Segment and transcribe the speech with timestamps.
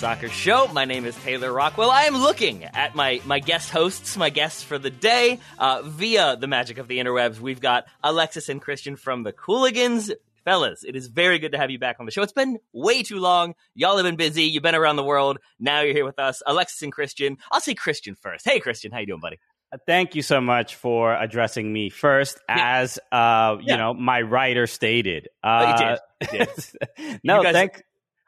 [0.00, 0.66] Soccer Show.
[0.72, 1.90] My name is Taylor Rockwell.
[1.90, 6.36] I am looking at my, my guest hosts, my guests for the day, uh, via
[6.36, 7.38] the magic of the interwebs.
[7.38, 10.10] We've got Alexis and Christian from the Cooligans.
[10.46, 12.22] Fellas, it is very good to have you back on the show.
[12.22, 13.54] It's been way too long.
[13.74, 14.44] Y'all have been busy.
[14.44, 15.36] You've been around the world.
[15.58, 16.42] Now you're here with us.
[16.46, 17.36] Alexis and Christian.
[17.52, 18.48] I'll say Christian first.
[18.48, 19.38] Hey, Christian, how you doing, buddy?
[19.86, 22.78] Thank you so much for addressing me first, Yeah.
[22.80, 23.76] as uh, you Yeah.
[23.76, 25.28] know, my writer stated.
[25.44, 26.32] Oh, you Uh, did.
[26.32, 27.20] You did.
[27.24, 27.82] no, You guys- thank.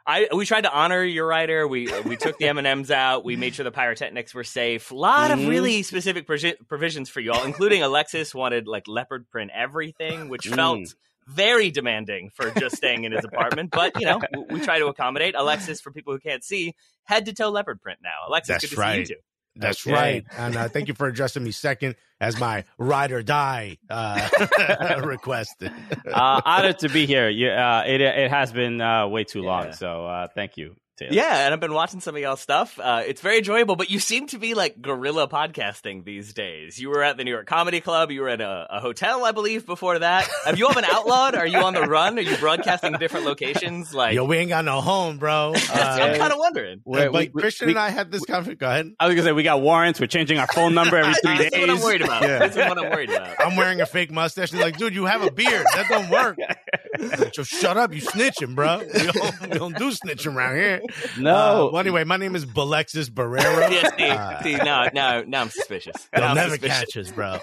[0.06, 1.67] I we tried to honor your writer.
[1.69, 3.25] We we took the M and M's out.
[3.25, 4.91] We made sure the pyrotechnics were safe.
[4.91, 5.48] A lot of Mhm.
[5.48, 10.55] really specific provi- provisions for y'all, including Alexis wanted like leopard print everything, which Mm.
[10.56, 10.95] felt
[11.28, 13.70] very demanding for just staying in his apartment.
[13.70, 15.34] But you know, we, we try to accommodate.
[15.36, 18.27] Alexis, for people who can't see, head to toe leopard print now.
[18.28, 19.14] Alexis, That's good to see you too.
[19.56, 19.92] That's Okay.
[19.92, 20.25] right.
[20.36, 24.28] And uh, thank you for addressing me second as my ride or die uh,
[25.05, 25.72] requested.
[26.06, 27.28] Uh, honored to be here.
[27.28, 29.47] You, uh, it it has been uh, way too Yeah.
[29.47, 30.77] long, so uh, thank you.
[31.03, 31.14] Taylor.
[31.14, 32.78] Yeah, and I've been watching some of y'all's stuff.
[32.78, 36.78] Uh, it's very enjoyable, but you seem to be like guerrilla podcasting these days.
[36.78, 38.11] You were at the New York Comedy Club.
[38.11, 40.28] You were at a, a hotel, I believe, before that.
[40.45, 41.34] Have you all been outlawed?
[41.34, 42.19] Are you on the run?
[42.19, 43.95] Are you broadcasting different locations?
[43.95, 45.53] Like, Yo, we ain't got no home, bro.
[45.73, 46.80] I'm Uh, kind of wondering.
[46.84, 48.58] We're- but we- we- Christian we- and I had this conversation.
[48.58, 48.92] Go ahead.
[49.01, 50.01] I was gonna say we got warrants.
[50.01, 51.52] We're changing our phone number every three days.
[51.52, 52.23] is what I'm worried about.
[52.23, 52.39] Yeah.
[52.46, 53.36] This is what I'm worried about.
[53.40, 54.51] I'm wearing a fake mustache.
[54.51, 55.67] He's like, dude, you have a beard.
[55.74, 56.36] That don't work.
[57.33, 57.95] So shut up.
[57.95, 58.79] You snitching, bro.
[58.92, 60.80] We don't, we don't do snitching around here.
[61.19, 61.35] No.
[61.35, 63.70] Uh, well, anyway, my name is Balexis Barrera.
[63.73, 65.95] Yeah, see, Uh, see, now, now, now I'm suspicious.
[66.13, 66.79] They'll I'm never suspicious.
[66.79, 67.39] catch us, bro.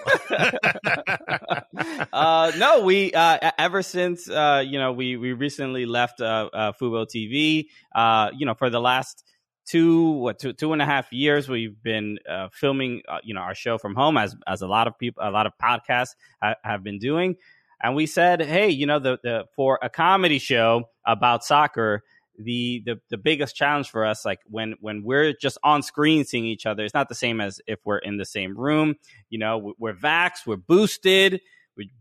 [2.14, 6.72] uh, no, we uh, ever since uh, you know we we recently left uh, uh,
[6.74, 7.66] Fubo TV.
[7.94, 9.24] Uh, you know, for the last
[9.66, 13.42] two what two two and a half years, we've been uh, filming uh, you know
[13.42, 16.56] our show from home as as a lot of people, a lot of podcasts ha-
[16.64, 17.36] have been doing.
[17.82, 22.04] And we said, hey, you know, the, the for a comedy show about soccer.
[22.42, 26.46] The, the the biggest challenge for us, like when when we're just on screen seeing
[26.46, 28.96] each other, it's not the same as if we're in the same room.
[29.30, 31.42] You know, we- we're vaxxed, we're boosted,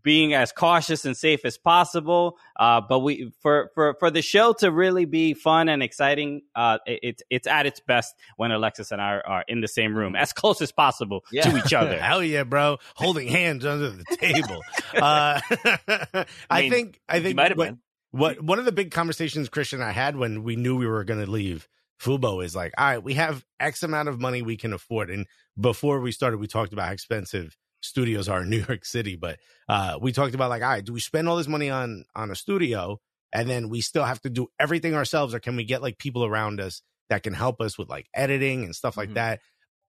[0.03, 2.39] being as cautious and safe as possible.
[2.59, 6.79] Uh, but we for for for the show to really be fun and exciting, uh,
[6.87, 9.95] it, it's it's at its best when Alexis and I are, are in the same
[9.97, 11.51] room, as close as possible Yeah.
[11.51, 11.99] to each other.
[12.01, 12.79] Hell yeah, bro!
[12.95, 14.63] Holding hands under the table.
[14.95, 15.39] Uh,
[16.51, 17.01] I, mean, think.
[17.09, 17.79] I think might have what, been.
[18.11, 21.05] what one of the big conversations Christian and I had when we knew we were
[21.05, 21.69] going to leave
[22.01, 25.11] Fubo is like, all right, we have X amount of money we can afford.
[25.11, 25.27] And
[25.61, 29.17] before we started, we talked about how expensive studios are in New York City.
[29.17, 32.05] But uh, we talked about like, all right, do we spend all this money on
[32.15, 33.01] on a studio
[33.33, 36.25] and then we still have to do everything ourselves, or can we get like people
[36.25, 36.81] around us
[37.11, 39.15] that can help us with like editing and stuff like Mhm.
[39.15, 39.41] that?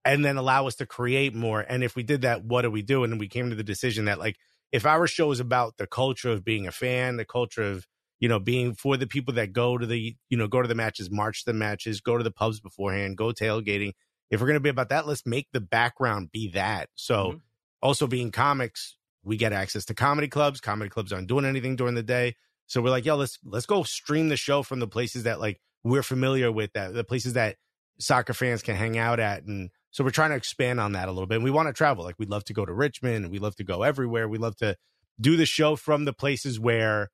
[0.06, 1.62] And then allow us to create more.
[1.62, 3.04] And if we did that, what do we do?
[3.04, 4.38] And we came to the decision that like
[4.72, 7.86] if our show is about the culture of being a fan, the culture of
[8.22, 10.76] you know, being for the people that go to the, you know, go to the
[10.76, 13.94] matches, march the matches, go to the pubs beforehand, go tailgating.
[14.30, 16.90] If we're going to be about that, let's make the background be that.
[16.96, 17.42] So, Mhm.
[17.82, 20.60] Also being comics, we get access to comedy clubs.
[20.60, 22.36] Comedy clubs aren't doing anything during the day.
[22.68, 25.60] So we're like, yo, let's let's go stream the show from the places that like
[25.84, 27.56] we're familiar with, that the places that
[28.00, 31.12] soccer fans can hang out at, and so we're trying to expand on that a
[31.12, 31.36] little bit.
[31.36, 32.04] And we want to travel.
[32.04, 34.28] Like we'd love to go to Richmond, we love to go everywhere.
[34.28, 34.76] We love to
[35.20, 37.10] do the show from the places where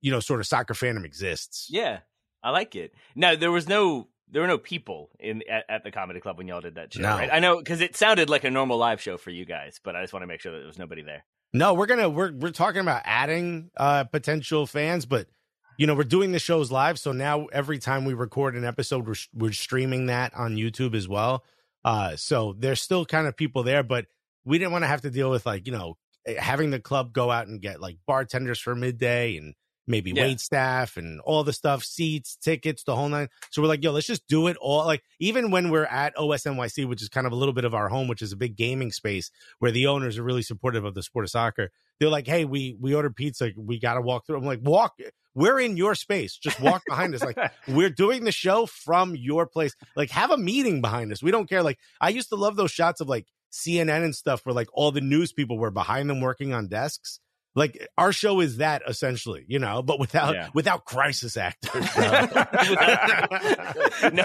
[0.00, 1.66] you know sort of soccer fandom exists.
[1.68, 2.00] Yeah,
[2.42, 2.94] I like it.
[3.16, 6.48] Now there was no there were no people in at, at the comedy club when
[6.48, 7.10] y'all did that show, No.
[7.16, 7.30] right?
[7.32, 10.02] I know because it sounded like a normal live show for you guys, but I
[10.02, 11.24] just want to make sure that there was nobody there.
[11.52, 15.28] No, we're gonna we're we're talking about adding uh potential fans, but
[15.78, 19.06] you know we're doing the shows live, so now every time we record an episode,
[19.06, 21.44] we're we're streaming that on YouTube as well.
[21.84, 24.06] Uh, so there's still kind of people there, but
[24.44, 27.12] we didn't want to have to deal with like you know eh, having the club
[27.12, 29.54] go out and get like bartenders for midday and
[29.86, 30.24] maybe Yeah.
[30.24, 33.28] wait staff and all the stuff, seats, tickets, the whole nine.
[33.50, 34.84] So we're like, yo, let's just do it all.
[34.86, 37.88] Like even when we're at OSNYC, which is kind of a little bit of our
[37.88, 41.02] home, which is a big gaming space where the owners are really supportive of the
[41.02, 41.70] sport of soccer.
[42.00, 43.50] they're like, "Hey, we we ordered pizza.
[43.56, 44.98] We got to walk through." I'm like, "Walk."
[45.34, 46.36] We're in your space.
[46.36, 47.22] Just walk behind us.
[47.24, 47.38] Like
[47.68, 49.74] we're doing the show from your place.
[49.96, 51.22] Like have a meeting behind us.
[51.22, 51.62] We don't care.
[51.62, 54.90] Like I used to love those shots of like CNN and stuff where like all
[54.92, 57.18] the news people were behind them working on desks.
[57.54, 60.48] Like our show is that essentially, you know, but without Yeah.
[60.54, 61.86] without crisis actors.
[64.12, 64.24] No.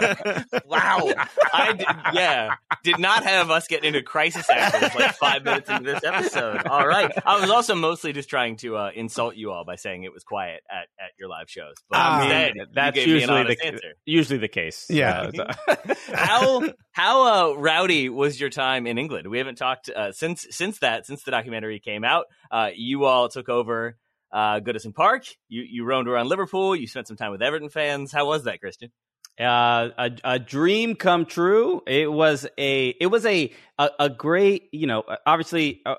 [0.65, 1.09] Wow.
[1.53, 5.83] I did, yeah, did not have us getting into crisis actors like five minutes into
[5.83, 6.65] this episode.
[6.67, 7.11] All right.
[7.25, 10.23] I was also mostly just trying to uh, insult you all by saying it was
[10.23, 11.75] quiet at, at your live shows.
[11.89, 13.93] But I mean, instead, you that's gave me an usually the answer.
[14.05, 14.85] usually the case.
[14.89, 15.31] Yeah.
[15.67, 15.75] Uh,
[16.13, 19.27] how how uh, rowdy was your time in England?
[19.27, 22.25] We haven't talked uh, since since that since the documentary came out.
[22.51, 23.97] Uh, you all took over
[24.31, 25.25] uh, Goodison Park.
[25.47, 26.75] You you roamed around Liverpool.
[26.75, 28.11] You spent some time with Everton fans.
[28.11, 28.91] How was that, Christian?
[29.39, 31.81] Uh, a, a dream come true.
[31.85, 35.95] It was a it was a a, a great you know obviously uh,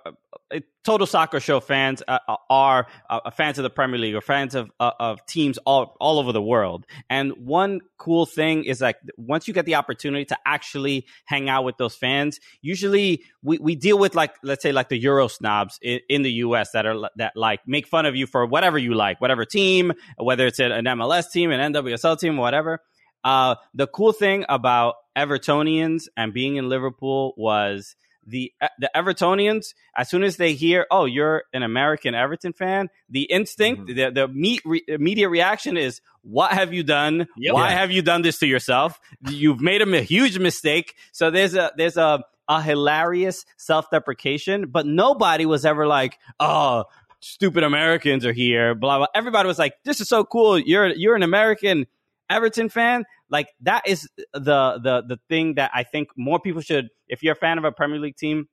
[0.51, 2.19] uh, total soccer show fans uh,
[2.51, 2.89] are
[3.35, 6.85] fans of the Premier League or fans of of teams all all over the world.
[7.09, 11.65] And one cool thing is like once you get the opportunity to actually hang out
[11.65, 15.79] with those fans, usually we, we deal with like let's say like the Euro snobs
[15.81, 16.73] in, in the U.S.
[16.73, 20.47] that are that like make fun of you for whatever you like, whatever team, whether
[20.47, 22.81] it's an MLS team, an NWSL team, whatever.
[23.25, 27.97] Uh, the cool thing about Evertonians and being in Liverpool was
[28.29, 29.75] the the Evertonians.
[29.97, 34.29] As soon as they hear, "Oh, you're an American Everton fan," the instinct, the the
[34.29, 37.27] meet re, immediate reaction is, "What have you done?
[37.37, 37.55] Yep.
[37.55, 39.01] Why have you done this to yourself?
[39.29, 44.87] You've made a, huge mistake." So there's a there's a a hilarious self deprecation, but
[44.87, 46.85] nobody was ever like, "Oh."
[47.21, 48.77] Stupid Americans are here.
[48.77, 49.07] Blah blah.
[49.13, 50.57] Everybody was like, "This is so cool.
[50.57, 51.89] You're you're an American
[52.31, 56.89] Everton fan, like that is the the the thing that I think more people should.
[57.09, 58.49] If you're a fan of a Premier League team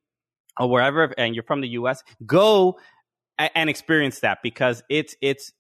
[0.60, 2.78] or wherever, and you're from the U.S., go
[3.38, 5.52] and experience that because it's it's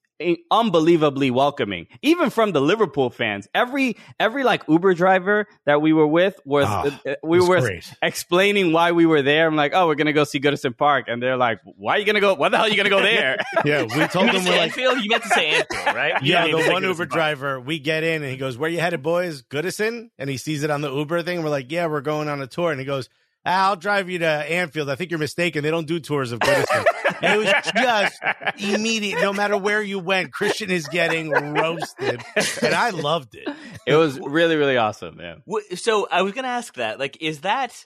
[0.49, 6.07] unbelievably welcoming even from the liverpool fans every every like uber driver that we were
[6.07, 7.93] with was uh, we It's were great.
[8.01, 11.21] explaining why we were there i'm like oh we're gonna go see goodison park and
[11.21, 13.37] they're like why are you gonna go what the hell are you gonna go there
[13.65, 15.03] Yeah, we told them to we're say like, Anfield?
[15.03, 16.21] You meant to say Anfield, right?
[16.23, 17.09] You yeah, didn't need to the one Goodison Uber Park.
[17.09, 19.41] driver, we get in and he goes, Where you headed, boys?
[19.43, 20.09] Goodison?
[20.19, 21.41] And he sees it on the Uber thing.
[21.41, 22.69] We're like, Yeah, we're going on a tour.
[22.71, 23.09] And he goes,
[23.45, 24.89] I'll drive you to Anfield.
[24.89, 25.63] I think you're mistaken.
[25.63, 26.85] They don't do tours of Goodison.
[27.21, 28.21] and it was just
[28.57, 29.21] immediate.
[29.21, 32.23] No matter where you went, Christian is getting roasted.
[32.61, 33.47] And I loved it.
[33.85, 35.35] it was really really awesome yeah
[35.75, 36.99] So I was going to ask that.
[36.99, 37.85] Like, is that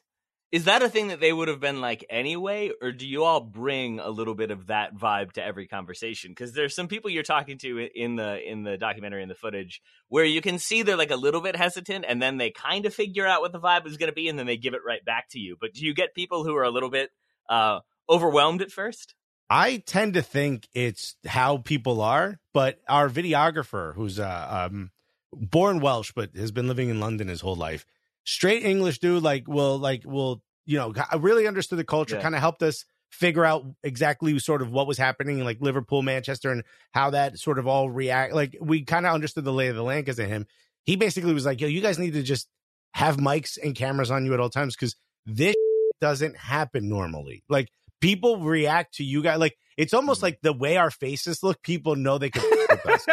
[0.52, 3.40] is that a thing that they would have been like anyway, or do you all
[3.40, 6.32] bring a little bit of that vibe to every conversation?
[6.32, 9.82] Because there's some people you're talking to in the in the documentary and the footage
[10.08, 12.94] where you can see they're like a little bit hesitant, and then they kind of
[12.94, 15.06] figure out what the vibe is going to be, and then they give it right
[15.06, 15.56] back to you.
[15.60, 17.12] But do you get people who are a little bit
[17.48, 19.14] uh, overwhelmed at first?
[19.52, 24.92] I tend to think it's how people are, but our videographer, who's uh, um,
[25.32, 27.86] born Welsh but has been living in London his whole life,
[28.26, 32.22] straight English dude, like will like will you know I really understood the culture, Yeah.
[32.22, 36.02] kind of helped us figure out exactly sort of what was happening in like Liverpool,
[36.04, 38.34] Manchester, and how that sort of all react.
[38.34, 40.46] Like we kind of understood the lay of the land because of him.
[40.86, 42.48] He basically was like, "Yo, you guys need to just
[42.94, 44.96] have mics and cameras on you at all times because
[45.26, 45.56] this
[46.02, 47.44] doesn't happen normally.
[47.50, 47.70] Like
[48.02, 51.62] people react to you guys like it's almost like the way our faces look.
[51.64, 52.44] People know they can.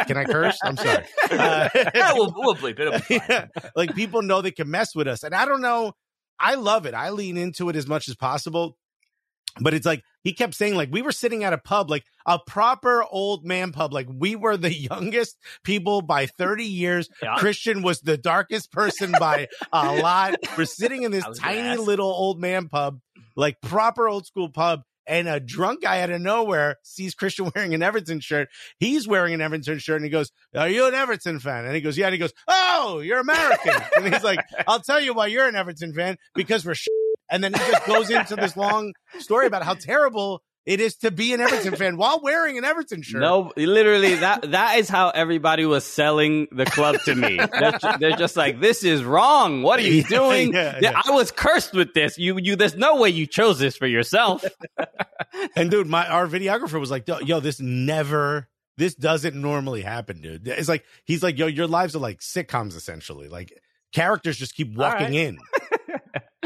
[0.08, 0.58] Can I curse?
[0.64, 1.04] I'm sorry.
[1.30, 2.80] Uh, Yeah, we'll, we'll bleep it.
[2.80, 3.20] It'll be fine.
[3.28, 3.46] yeah,
[3.76, 5.92] like people know they can mess with us, and I don't know.
[6.40, 6.94] I love it.
[6.94, 8.76] I lean into it as much as possible.
[9.60, 12.38] But it's like he kept saying, like we were sitting at a pub, like a
[12.38, 13.92] proper old man pub.
[13.92, 17.08] Like we were the youngest people by 30 years.
[17.22, 17.36] Yeah.
[17.36, 20.34] Christian was the darkest person by a lot.
[20.58, 23.00] We're sitting in this I was gonna tiny little old man pub,
[23.36, 24.82] like proper old school pub.
[25.06, 28.48] And a drunk guy out of nowhere sees Christian wearing an Everton shirt.
[28.78, 31.64] He's wearing an Everton shirt and he goes, Are you an Everton fan?
[31.64, 32.06] And he goes, Yeah.
[32.06, 33.74] And he goes, Oh, you're American.
[33.96, 36.88] and he's like, I'll tell you why you're an Everton fan because we're sh-.
[37.28, 41.10] And then he just goes into this long story about how terrible it is to
[41.12, 43.20] be an Everton fan while wearing an Everton shirt.
[43.20, 47.38] No, literally that that is how everybody was selling the club to me.
[47.60, 49.62] they're, they're just like, "This is wrong.
[49.62, 50.52] What are you Yeah, doing?
[50.52, 51.00] yeah, Yeah.
[51.04, 52.18] I was cursed with this.
[52.18, 52.56] You, you.
[52.56, 54.44] There's no way you chose this for yourself."
[55.54, 60.20] And dude, my our videographer was like, "Yo, yo, this never, this doesn't normally happen,
[60.20, 63.28] dude." It's like he's like, "Yo, your lives are like sitcoms essentially.
[63.28, 63.52] Like
[63.92, 65.14] characters just keep walking right.
[65.14, 65.38] in."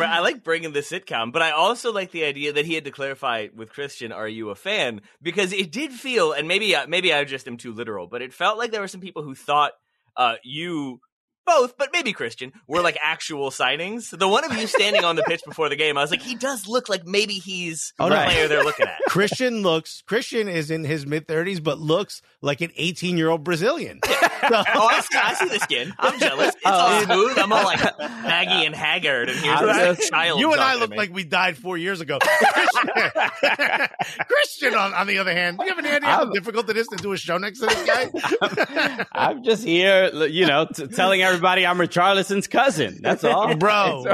[0.08, 2.90] I like bringing the sitcom, but I also like the idea that he had to
[2.90, 7.12] clarify with Christian, "Are you a fan?" Because it did feel, and maybe uh, maybe
[7.12, 9.72] I just am too literal, but it felt like there were some people who thought
[10.16, 11.00] uh, you
[11.46, 14.16] both, but maybe Christian, were like actual signings.
[14.16, 16.36] The one of you standing on the pitch before the game, I was like, he
[16.36, 18.24] does look like maybe he's Oh, the no.
[18.24, 18.98] player they're looking at.
[19.08, 23.42] Christian looks Christian is in his mid thirties, but looks like an eighteen year old
[23.42, 24.00] Brazilian.
[24.40, 25.92] So- Oh, I see, I see the skin.
[25.98, 26.48] I'm jealous.
[26.54, 26.70] It's oh.
[26.70, 27.04] all Oh.
[27.04, 27.38] smooth.
[27.38, 30.40] I'm all like Maggie and Haggard, and here's I'm this just- child.
[30.40, 32.18] you and I look like we died four years ago.
[32.20, 32.88] Christian,
[34.28, 36.76] Christian on, on the other hand, do you have any idea how I'm- difficult it
[36.76, 39.06] is to do a show next to this guy?
[39.12, 42.98] I'm just here, you know, t- telling everybody I'm Richarlison's cousin.
[43.02, 44.04] That's all, Bro.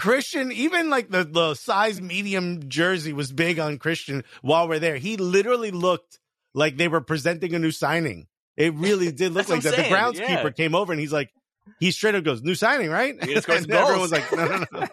[0.00, 4.96] Christian, even like the, the size medium jersey was big on Christian while we're there.
[4.96, 6.18] He literally looked
[6.54, 8.26] like they were presenting a new signing.
[8.56, 9.88] It really did look like what that.
[9.88, 10.50] The groundskeeper yeah.
[10.50, 11.30] came over and he's like,
[11.80, 13.22] he straight up goes, new signing, right?
[13.24, 14.86] He just scores and everyone was like, no, no, no.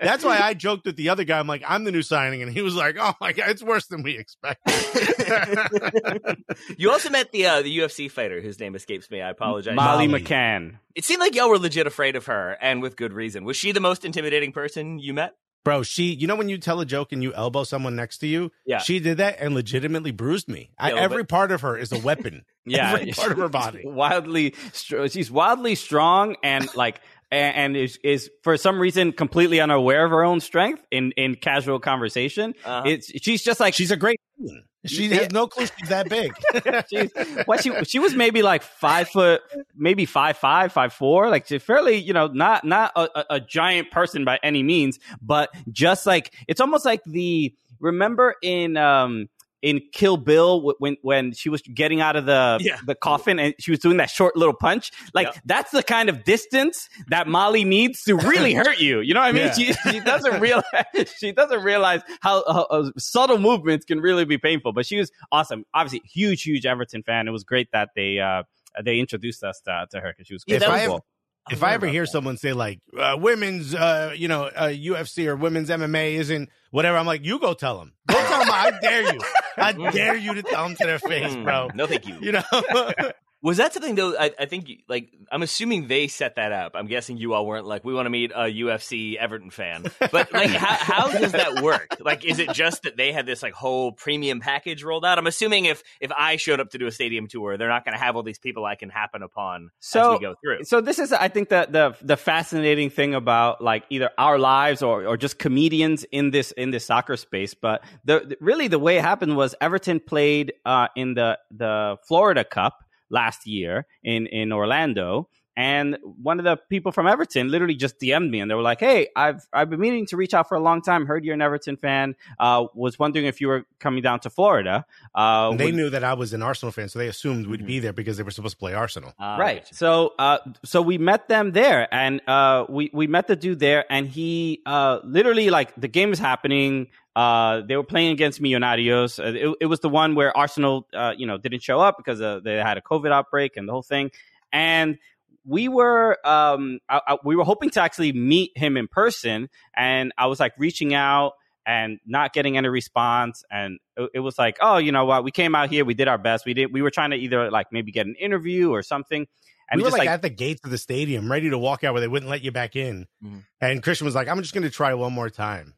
[0.00, 1.38] That's why I joked with the other guy.
[1.38, 2.42] I'm like, I'm the new signing.
[2.42, 4.74] And he was like, oh my God, it's worse than we expected.
[6.78, 9.20] you also met the uh, the UFC fighter whose name escapes me.
[9.20, 9.76] I apologize.
[9.76, 10.22] Molly Molly.
[10.22, 10.78] McCann.
[10.94, 13.44] It seemed like y'all were legit afraid of her, and with good reason.
[13.44, 15.34] Was she the most intimidating person you met?
[15.66, 18.28] Bro, she, you know, when you tell a joke and you elbow someone next to
[18.28, 18.78] you, Yeah.
[18.78, 20.70] she did that and legitimately bruised me.
[20.78, 22.44] I, Yeah, a little every part of her is a weapon.
[22.68, 23.82] Yeah, every part of her body.
[23.84, 24.54] wildly.
[24.72, 27.00] She's wildly strong and like.
[27.32, 31.34] And and is, is for some reason completely unaware of her own strength in, in
[31.34, 32.54] casual conversation.
[32.64, 32.84] Uh-huh.
[32.86, 34.62] It's she's just like She's a great queen.
[34.86, 36.32] She has no clue she's that big.
[36.90, 37.10] she's
[37.46, 39.42] what she she was maybe like five foot,
[39.76, 43.40] maybe five five, five four, like she's fairly, you know, not not a, a, a
[43.40, 49.28] giant person by any means, but just like it's almost like the remember in um
[49.62, 52.78] in Kill Bill when when she was getting out of the Yeah.
[52.86, 55.40] the coffin and she was doing that short little punch, like Yeah.
[55.46, 59.00] that's the kind of distance that Molly needs to really hurt you.
[59.00, 59.46] You know what I mean?
[59.46, 59.52] Yeah.
[59.52, 60.64] She she doesn't realize
[61.18, 64.72] she doesn't realize how, how, how subtle movements can really be painful.
[64.72, 65.64] But she was awesome.
[65.74, 67.26] Obviously, huge huge Everton fan.
[67.26, 68.42] It was great that they uh
[68.84, 70.68] they introduced us to, to her because she was Yeah, great.
[70.68, 71.00] that if I, was-
[71.50, 75.36] if I ever hear someone say like uh, women's, uh, you know, uh, UFC or
[75.36, 77.92] women's MMA isn't whatever, I'm like, you go tell them.
[78.08, 78.48] Go tell them.
[78.50, 79.20] I dare you.
[79.56, 81.70] I dare you to tell them to their face, Mm, bro.
[81.74, 82.16] No, thank you.
[82.20, 82.42] You know.
[83.42, 84.16] Was that something though?
[84.18, 86.72] I, I think like I'm assuming they set that up.
[86.74, 90.32] I'm guessing you all weren't like we want to meet a UFC Everton fan, but
[90.32, 91.96] like how, how does that work?
[92.00, 95.18] Like, is it just that they had this like whole premium package rolled out?
[95.18, 97.92] I'm assuming if if I showed up to do a stadium tour, they're not going
[97.96, 100.64] to have all these people I can happen upon as So- we go through.
[100.64, 104.82] So this is, I think, the the the fascinating thing about like either our lives
[104.82, 107.52] or or just comedians in this in this soccer space.
[107.54, 111.98] But the, the- really the way it happened was Everton played uh, in the the
[112.08, 115.28] Florida Cup last year in in Orlando.
[115.56, 118.78] And one of the people from Everton literally just DM'd me, and they were like,
[118.80, 121.06] "Hey, I've I've been meaning to reach out for a long time.
[121.06, 122.14] Heard you're an Everton fan.
[122.38, 124.84] Uh, was wondering if you were coming down to Florida.
[125.14, 127.66] Uh, And they would- knew that I was an Arsenal fan, so they assumed we'd
[127.66, 129.14] be there because they were supposed to play Arsenal.
[129.18, 129.66] Ah, right.
[129.74, 133.84] So, uh, so we met them there, and uh, we we met the dude there,
[133.90, 136.88] and he uh, literally like the game is happening.
[137.14, 139.18] Uh, they were playing against Millonarios.
[139.18, 142.20] Uh, it, it was the one where Arsenal, uh, you know, didn't show up because
[142.20, 144.10] uh, they had a COVID outbreak and the whole thing.
[144.52, 144.98] And
[145.46, 150.12] we were, um, I, I, we were hoping to actually meet him in person, and
[150.18, 151.32] I was like reaching out
[151.66, 153.44] and not getting any response.
[153.50, 155.24] And it, it was like, oh, you know what?
[155.24, 156.46] We came out here, we did our best.
[156.46, 156.72] We did.
[156.72, 159.26] We were trying to either like maybe get an interview or something.
[159.68, 161.82] And we were just like, like, at the gates of the stadium, ready to walk
[161.82, 163.06] out where they wouldn't let you back in.
[163.24, 163.42] Mhm.
[163.60, 165.74] And Christian was like, "I'm just going to try one more time."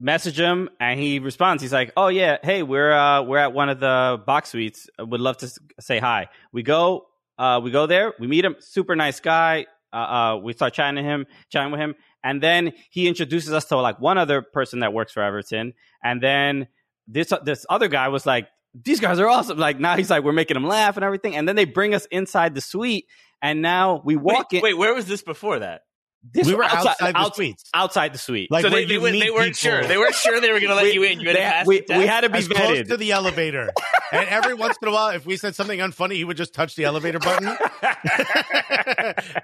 [0.00, 3.68] message him and he responds he's like oh yeah hey we're uh we're at one
[3.68, 7.07] of the box suites would love to say hi we go
[7.38, 9.66] uh we go there we meet him super nice guy.
[9.92, 11.94] Uh, uh we start chatting to him chatting with him.
[12.24, 15.74] And then he introduces us to like one other person that works for everton.
[16.02, 16.68] And then
[17.06, 19.58] this this other guy was like these guys are awesome.
[19.58, 21.36] Like now he's like we're making him laugh and everything.
[21.36, 23.06] And then they bring us inside the suite.
[23.40, 25.82] And now we walk Wait, in wait, where was this before that?
[26.32, 27.64] This we were outside, outside, the outs- suites.
[27.74, 29.78] outside the suite Like so where they, they, were, meet they weren't people.
[29.78, 29.84] sure.
[29.84, 31.20] They weren't sure they were going to let We- you in.
[31.20, 33.12] You had they- to pass we, we had to be as close vetted to the
[33.12, 33.70] elevator.
[34.12, 36.74] and every once in a while, if we said something unfunny, he would just touch
[36.76, 37.46] the elevator button.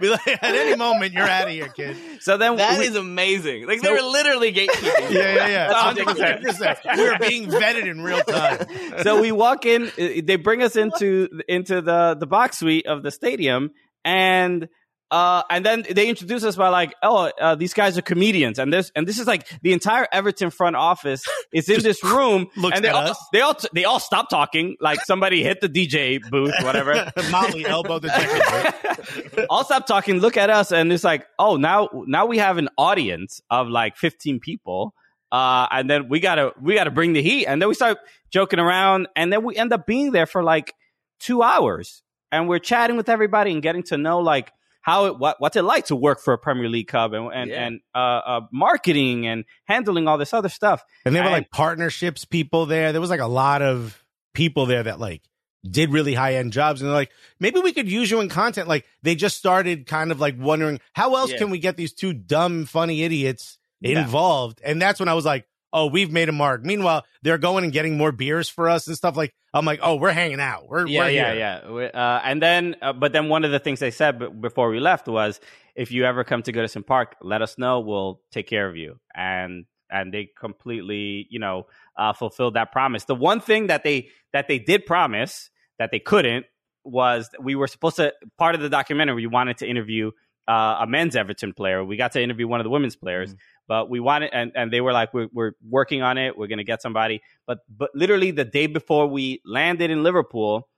[0.00, 1.96] Be like, at any moment, you're out of here, kid.
[2.20, 3.66] So then That we, is amazing.
[3.66, 5.10] Like they were literally gatekeeping.
[5.10, 5.18] you.
[5.18, 5.68] Yeah, yeah, yeah.
[5.94, 6.96] That's 100%.
[6.96, 8.66] We were being vetted in real time.
[9.02, 9.84] so we walk in.
[9.88, 13.70] uh, They bring us into into the the box suite of the stadium,
[14.04, 14.68] and
[15.10, 18.72] uh, and then they introduce us by like, oh, uh, these guys are comedians, and
[18.72, 22.76] this and this is like the entire Everton front office is in this room, looks
[22.76, 26.54] and they all, they all they all stop talking, like somebody hit the DJ booth,
[26.62, 27.12] whatever.
[27.30, 29.46] Molly elbowed the jacket.
[29.50, 32.68] all stop talking, look at us, and it's like, oh, now now we have an
[32.78, 34.94] audience of like 15 people.
[35.30, 37.98] Uh, and then we gotta we gotta bring the heat, and then we start
[38.30, 40.74] joking around, and then we end up being there for like
[41.20, 44.52] two hours, and we're chatting with everybody and getting to know like
[44.84, 47.50] how it, what what's it like to work for a Premier League club and and,
[47.50, 47.66] Yeah.
[47.66, 50.84] and uh, uh, marketing and handling all this other stuff.
[51.06, 52.92] And there were like partnerships people there.
[52.92, 55.22] There was like a lot of people there that like
[55.68, 56.82] did really high end jobs.
[56.82, 57.10] And they're like,
[57.40, 58.68] maybe we could use you in content.
[58.68, 61.38] Like they just started kind of like wondering how else Yeah.
[61.38, 64.02] can we get these two dumb, funny idiots Yeah.
[64.02, 64.60] involved?
[64.62, 66.64] And that's when I was like, oh, we've made a mark.
[66.64, 69.16] Meanwhile, they're going and getting more beers for us and stuff.
[69.16, 70.68] Like I'm like, oh, we're hanging out.
[70.68, 71.84] We're yeah, we're yeah, yeah.
[71.88, 74.80] Uh, and then, uh, but then one of the things they said b- before we
[74.80, 75.40] left was,
[75.74, 77.80] if you ever come to Goodison Park, let us know.
[77.80, 78.98] We'll take care of you.
[79.14, 81.66] And and they completely, you know,
[81.98, 83.04] uh, fulfilled that promise.
[83.04, 86.46] The one thing that they that they did promise that they couldn't
[86.84, 89.16] was we were supposed to part of the documentary.
[89.16, 90.12] We wanted to interview
[90.46, 91.84] uh, a men's Everton player.
[91.84, 93.34] We got to interview one of the women's players,
[93.66, 96.36] but we wanted and, and they were like, we're, we're working on it.
[96.36, 97.22] We're gonna get somebody.
[97.46, 100.68] But but literally the day before we landed in Liverpool,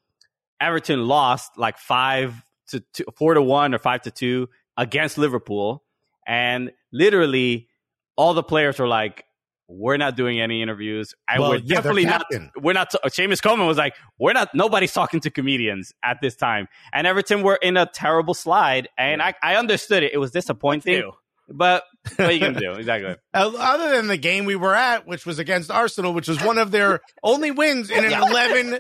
[0.61, 5.85] Everton lost like five to two, four to one or five to two against Liverpool,
[6.26, 7.69] and literally
[8.16, 9.25] all the players were like,
[9.69, 11.14] "We're not doing any interviews.
[11.28, 12.26] I Well, we're yeah, definitely not.
[12.57, 14.55] We're not." T- Seamus Coleman was like, "We're not.
[14.55, 19.23] Nobody's talking to comedians at this time." And Everton were in a terrible slide, and
[19.23, 20.12] I, I understood it.
[20.12, 21.11] It was disappointing,
[21.49, 21.85] but
[22.16, 22.72] what are you gonna do?
[22.72, 23.16] Exactly.
[23.34, 26.70] Other than the game we were at, which was against Arsenal, which was one of
[26.70, 28.75] their only wins in an 11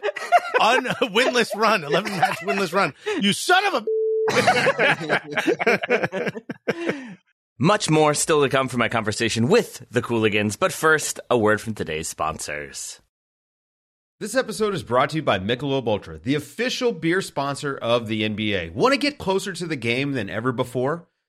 [0.60, 2.94] un- winless run, 11 match winless run.
[3.20, 3.86] You son of a.
[7.58, 11.60] Much more still to come from my conversation with the Cooligans, but first, a word
[11.60, 13.00] from today's sponsors.
[14.20, 18.28] This episode is brought to you by Michelob Ultra, the official beer sponsor of the
[18.28, 18.72] NBA.
[18.72, 21.06] Want to get closer to the game than ever before?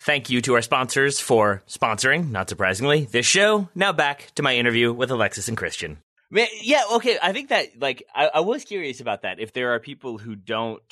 [0.00, 3.68] Thank you to our sponsors for sponsoring, not surprisingly, this show.
[3.74, 5.98] Now back to my interview with Alexis and Christian.
[6.30, 7.18] Yeah, okay.
[7.20, 9.40] I think that, like, I, I was curious about that.
[9.40, 10.82] If there are people who don't,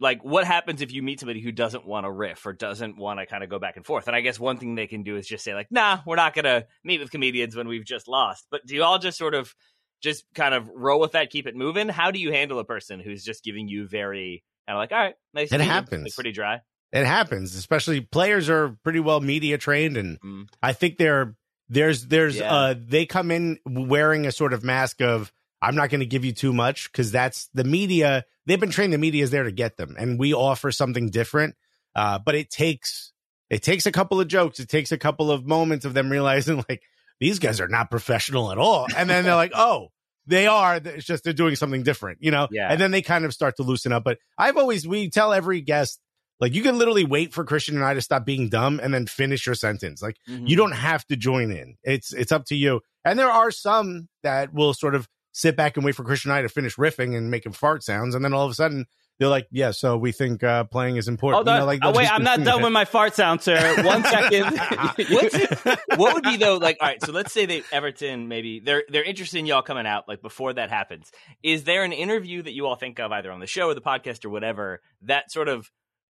[0.00, 3.20] like, what happens if you meet somebody who doesn't want to riff or doesn't want
[3.20, 4.08] to kind of go back and forth?
[4.08, 6.34] And I guess one thing they can do is just say, like, nah, we're not
[6.34, 8.46] going to meet with comedians when we've just lost.
[8.50, 9.54] But do you all just sort of
[10.02, 11.88] just kind of roll with that, keep it moving?
[11.88, 14.98] How do you handle a person who's just giving you very, kind of like, all
[14.98, 16.04] right, nice It happens.
[16.04, 16.60] like, pretty dry?
[16.92, 20.48] It happens, especially players are pretty well media trained, and Mm.
[20.62, 21.34] I think they're
[21.68, 22.54] there's there's Yeah.
[22.54, 26.24] uh they come in wearing a sort of mask of I'm not going to give
[26.24, 28.24] you too much because that's the media.
[28.44, 28.92] They've been trained.
[28.92, 31.56] The media is there to get them, and we offer something different.
[31.94, 33.12] Uh, but it takes
[33.50, 34.60] it takes a couple of jokes.
[34.60, 36.82] It takes a couple of moments of them realizing like
[37.20, 39.88] these guys are not professional at all, and then they're like, oh,
[40.26, 40.76] they are.
[40.76, 42.46] It's just they're doing something different, you know.
[42.50, 42.68] Yeah.
[42.70, 44.04] And then they kind of start to loosen up.
[44.04, 46.00] But I've always we tell every guest
[46.40, 49.06] like you can literally wait for Christian and I to stop being dumb and then
[49.06, 50.02] finish your sentence.
[50.02, 50.48] Like Mhm.
[50.48, 51.76] you don't have to join in.
[51.82, 52.80] It's it's up to you.
[53.04, 56.38] And there are some that will sort of sit back and wait for Christian and
[56.38, 58.86] I to finish riffing and making fart sounds, and then all of a sudden
[59.18, 61.54] they're like, "Yeah, so we think uh, playing is important." Hold on.
[61.54, 62.64] You know, like oh, they'll wait, just I'm not done that.
[62.64, 63.82] with my fart sound, sir.
[63.84, 64.58] One second.
[65.10, 68.84] What's- what would be though like all right so let's say they everton maybe they're
[68.90, 71.10] they're interested in y'all coming out like before that happens
[71.42, 73.80] is there an interview that you all think of either on the show or the
[73.80, 75.70] podcast or whatever that sort of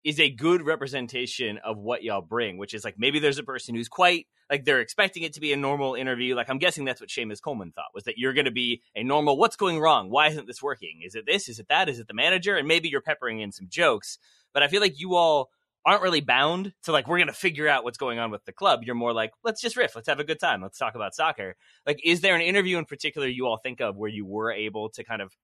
[0.04, 3.74] is a good representation of what y'all bring which is like maybe there's a person
[3.74, 6.34] who's quite like they're expecting it to be a normal interview.
[6.34, 9.02] Like i'm guessing that's what Seamus coleman thought was that you're going to be a
[9.02, 10.10] normal what's going wrong?
[10.10, 11.00] Why isn't this working?
[11.04, 11.48] Is it this?
[11.48, 11.88] Is it that?
[11.88, 12.56] Is it the manager?
[12.56, 14.18] And maybe you're peppering in some jokes
[14.52, 15.50] but i feel like you all
[15.86, 18.52] aren't really bound to like we're going to figure out what's going on with the
[18.52, 18.80] club.
[18.84, 19.94] You're more like let's just riff.
[19.94, 20.60] Let's have a good time.
[20.60, 21.56] Let's talk about soccer.
[21.86, 24.90] Like is there an interview in particular you all think of where you were able
[24.90, 25.34] to kind of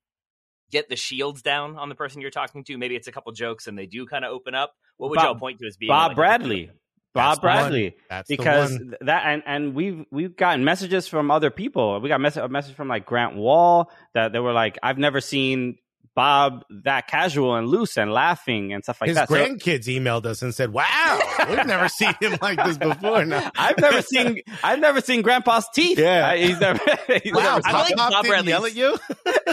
[0.70, 3.66] get the shields down on the person you're talking to maybe it's a couple jokes
[3.66, 5.88] and they do kind of open up what would Bob- y'all point to as being
[5.88, 6.70] Bob like, a- Bradley.
[7.14, 7.56] That's Bob the one.
[7.56, 7.96] Bradley.
[8.10, 8.94] That's the because one.
[9.02, 11.98] that and and we've we've gotten messages from other people.
[12.00, 15.22] We got mess- a message from like Grant Wahl that they were like, I've never
[15.22, 15.78] seen
[16.16, 19.28] Bob that casual and loose and laughing and stuff like His that.
[19.28, 23.48] So- grandkids emailed us and said, "Wow, we've never seen him like this before." No.
[23.56, 25.98] I've never seen I've never seen Grandpa's teeth.
[25.98, 26.26] Yeah.
[26.26, 26.80] I- he's never.
[27.22, 28.98] He's Wow, never I like Pop Bob didn't Bradley's- yell at you.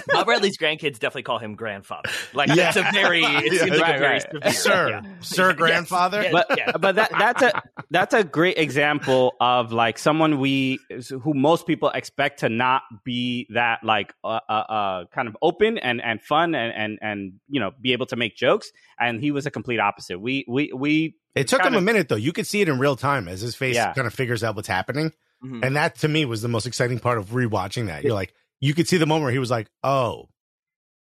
[0.08, 2.72] bob bradley's grandkids definitely call him grandfather like Yeah.
[2.72, 4.22] that's a very it seems like Right, a very right.
[4.22, 5.02] severe, sir, yeah.
[5.22, 6.22] sir, Yes, grandfather.
[6.24, 6.72] yes, but yeah.
[6.78, 10.80] but that that's a that's a great example of like someone we
[11.22, 15.78] who most people expect to not be that like uh, uh, uh kind of open
[15.78, 19.32] and and fun and and and you know be able to make jokes and he
[19.32, 22.16] was a complete opposite we we we It took him kinda- a minute though.
[22.16, 23.94] You could see it in real time as his face Yeah.
[23.94, 25.12] kind of figures out what's happening.
[25.44, 25.66] Mhm.
[25.66, 28.04] And that to me was the most exciting part of rewatching that.
[28.04, 30.30] You're like, you could see the moment where he was like, "Oh,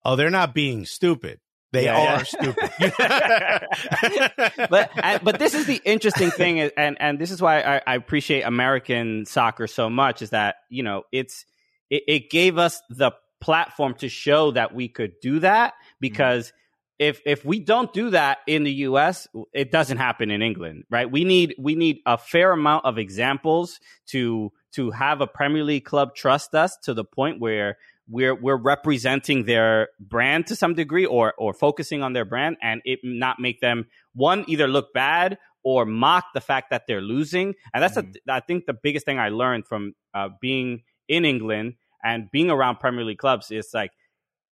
[0.04, 1.40] oh, they're not being stupid.
[1.72, 2.70] They Yeah, are stupid."
[4.70, 7.94] but and, but this is the interesting thing, and and this is why I, I
[7.96, 11.44] appreciate American soccer so much is that you know it's
[11.90, 13.12] it, it gave us the
[13.46, 16.52] platform to show that we could do that because
[16.98, 21.08] if if we don't do that in the US it doesn't happen in England right
[21.16, 23.78] we need we need a fair amount of examples
[24.12, 27.76] to to have a Premier League club trust us to the point where
[28.08, 32.80] we're we're representing their brand to some degree or or focusing on their brand and
[32.84, 33.78] it not make them
[34.14, 38.16] one either look bad or mock the fact that they're losing and that's Mhm.
[38.28, 41.74] a, I think the biggest thing I learned from uh, being in England
[42.06, 43.90] and being around Premier League clubs is like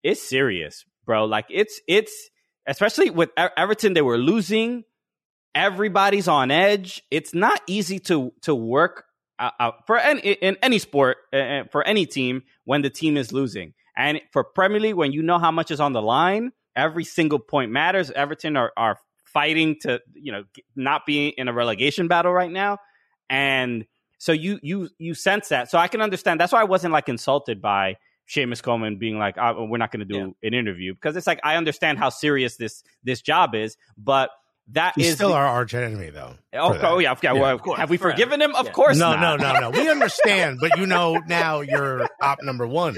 [0.03, 1.25] it's serious, bro.
[1.25, 2.29] Like it's it's
[2.67, 4.85] especially with Everton, they were losing.
[5.55, 7.03] Everybody's on edge.
[7.11, 9.07] It's not easy to to work
[9.39, 13.73] uh, for any in any sport uh, for any team when the team is losing,
[13.97, 17.39] and for Premier League when you know how much is on the line, every single
[17.39, 18.11] point matters.
[18.11, 20.45] Everton are are fighting to you know
[20.77, 22.79] not be in a relegation battle right now,
[23.31, 23.87] and
[24.19, 25.71] so you you you sense that.
[25.71, 26.41] So I can understand.
[26.41, 27.97] That's why I wasn't like insulted by
[28.29, 31.41] Seamus Coleman being like, oh, "We're not going to do an interview," because it's like
[31.45, 34.31] I understand how serious this this job is, but
[34.73, 36.35] that He's is still the- our arch enemy, though.
[36.55, 37.79] Oh, oh yeah, yeah, well, of course.
[37.79, 38.55] Have we forgiven him?
[38.55, 38.73] Of Yeah.
[38.73, 39.39] course No, not.
[39.39, 39.71] no, no, no.
[39.71, 42.97] We understand, but you know now you're op number one.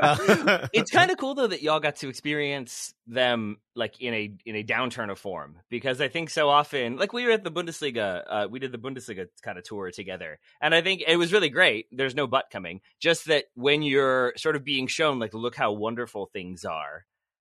[0.00, 4.32] Uh, it's kind of cool though that y'all got to experience them like in a
[4.46, 7.50] in a downturn of form because I think so often like we were at the
[7.50, 11.32] Bundesliga uh, we did the Bundesliga kind of tour together and I think it was
[11.32, 15.34] really great there's no butt coming just that when you're sort of being shown like
[15.34, 17.04] look how wonderful things are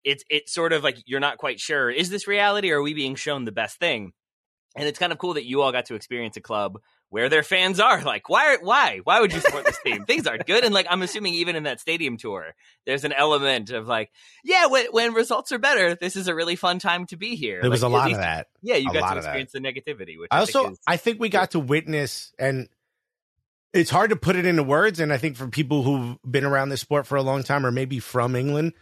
[0.03, 2.93] it's it's sort of like you're not quite sure is this reality or are we
[2.93, 4.13] being shown the best thing?
[4.75, 7.41] And it's kind of cool that you all got to experience a club where their
[7.41, 8.99] fans are like why why?
[9.03, 10.05] Why would you support this team?
[10.05, 10.63] Things aren't good.
[10.63, 12.53] And like i'm assuming even in that stadium tour
[12.85, 14.11] there's an element of like
[14.43, 17.61] yeah when, when results are better this is a really fun time to be here.
[17.61, 18.47] There was a lot least- of that.
[18.61, 20.97] yeah you A got to experience the negativity which I i, also think is, I
[20.97, 22.69] think we got to witness and
[23.73, 26.69] it's hard to put it into words and I think for people who've been around
[26.69, 28.73] this sport for a long time or maybe from England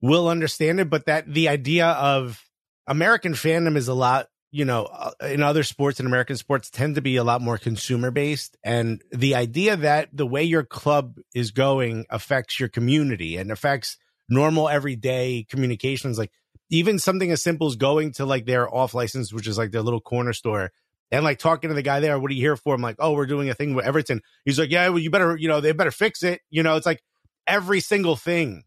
[0.00, 2.44] will understand it but that the idea of
[2.86, 6.94] American fandom is a lot you know uh, in other sports and American sports tend
[6.94, 11.16] to be a lot more consumer based and the idea that the way your club
[11.34, 13.96] is going affects your community and affects
[14.28, 16.32] normal everyday communications like
[16.70, 19.82] even something as simple as going to like their off license which is like their
[19.82, 20.70] little corner store
[21.10, 22.74] and like talking to the guy there, what are you here for?
[22.74, 24.20] I'm like, oh, we're doing a thing with Everton.
[24.44, 26.40] He's like, yeah, well, you better, you know, they better fix it.
[26.50, 27.02] You know, it's like
[27.46, 28.64] every single thing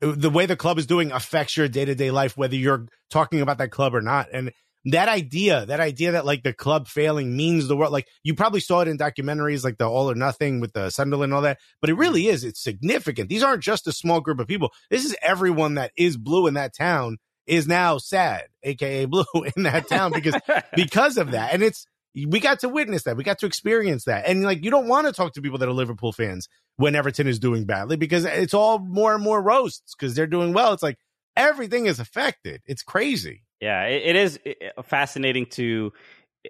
[0.00, 3.40] the way the club is doing affects your day to day life, whether you're talking
[3.40, 4.28] about that club or not.
[4.32, 4.52] And
[4.86, 8.60] that idea, that idea that like the club failing means the world, like you probably
[8.60, 11.58] saw it in documentaries like the All or Nothing with the Sunderland and all that,
[11.80, 12.44] but it really is.
[12.44, 13.28] It's significant.
[13.28, 14.72] These aren't just a small group of people.
[14.90, 19.24] This is everyone that is blue in that town is now sad, aka blue
[19.56, 20.40] in that town because
[20.74, 21.52] because of that.
[21.52, 23.16] And it's we got to witness that.
[23.16, 24.26] We got to experience that.
[24.26, 27.26] And like you don't want to talk to people that are Liverpool fans when Everton
[27.26, 30.72] is doing badly because it's all more and more roasts because they're doing well.
[30.72, 30.98] It's like
[31.36, 32.62] everything is affected.
[32.66, 33.42] It's crazy.
[33.60, 34.38] Yeah, it, it is
[34.84, 35.92] fascinating to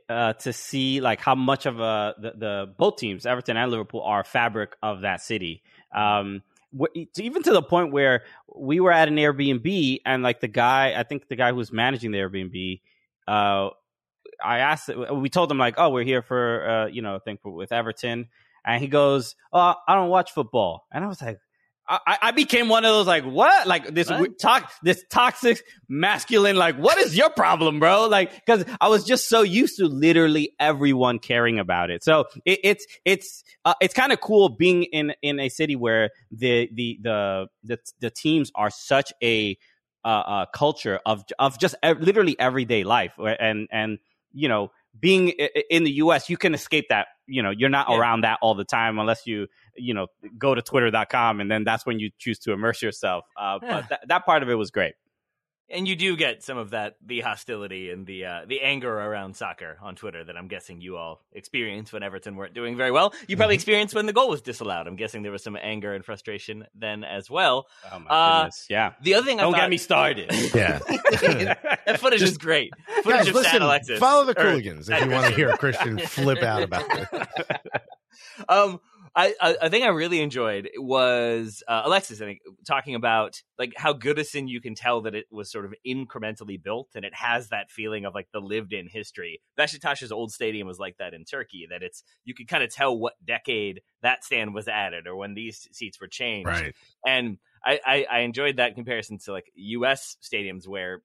[0.09, 4.03] uh, to see like how much of a the, the, both teams, Everton and Liverpool,
[4.03, 5.63] are fabric of that city.
[5.95, 6.43] Um,
[7.17, 8.23] even to the point where
[8.55, 11.73] we were at an Airbnb and like the guy, I think the guy who was
[11.73, 12.81] managing the Airbnb,
[13.27, 13.71] uh,
[14.45, 17.53] I asked, we told him like, oh, we're here for uh, you know, thing for,
[17.53, 18.29] with Everton,
[18.65, 21.39] and he goes, "Oh, I don't watch football." And I was like,
[21.91, 23.67] I, I became one of those like, what?
[23.67, 24.39] Like this what?
[24.39, 26.55] talk, this toxic masculine.
[26.55, 28.07] Like, what is your problem, bro?
[28.07, 32.05] Like, because I was just so used to literally everyone caring about it.
[32.05, 36.11] So it, it's it's uh, it's kind of cool being in in a city where
[36.31, 39.59] the the the the, the teams are such a
[40.05, 43.99] uh, uh, culture of of just literally everyday life, and and
[44.33, 47.09] you know being in the US, you can escape that.
[47.27, 47.99] You know, you're not yeah.
[47.99, 51.87] around that all the time unless you, you know, go to twitter.com and then that's
[51.87, 53.25] when you choose to immerse yourself.
[53.37, 53.69] Uh, yeah.
[53.69, 54.95] But th- that part of it was great
[55.71, 59.37] and you do get some of that the hostility and the uh, the anger around
[59.37, 63.15] soccer on Twitter that I'm guessing you all experienced when Everton weren't doing very well.
[63.27, 63.59] You probably mm-hmm.
[63.59, 64.87] experienced when the goal was disallowed.
[64.87, 67.69] I'm guessing there was some anger and frustration then as well.
[67.93, 68.67] Oh my uh, goodness!
[68.69, 68.93] Yeah.
[69.03, 70.31] The other thing don't thought, get me started.
[70.55, 70.79] yeah,
[71.87, 72.73] that footage Just, is great.
[73.03, 73.99] Footage guys, listen, Alexis.
[73.99, 77.83] Follow the Cooligans if you want to hear Christian flip out about it.
[78.49, 78.81] um,
[79.15, 82.21] I, I, I think I really enjoyed was uh, Alexis.
[82.21, 85.75] I think talking about like how Goodison you can tell that it was sort of
[85.87, 89.41] incrementally built and it has that feeling of like the lived-in history.
[89.59, 91.67] Besiktas's old stadium was like that in Turkey.
[91.69, 95.35] That it's you could kind of tell what decade that stand was added or when
[95.35, 96.49] these seats were changed.
[96.49, 96.75] Right.
[97.07, 100.17] And I, I, I enjoyed that comparison to like U.S.
[100.23, 101.03] stadiums where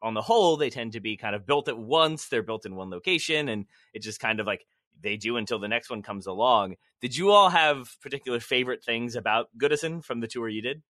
[0.00, 2.28] on the whole they tend to be kind of built at once.
[2.28, 4.64] They're built in one location and it just kind of like
[5.02, 6.74] they do until the next one comes along.
[7.00, 10.82] Did you all have particular favorite things about Goodison from the tour you did?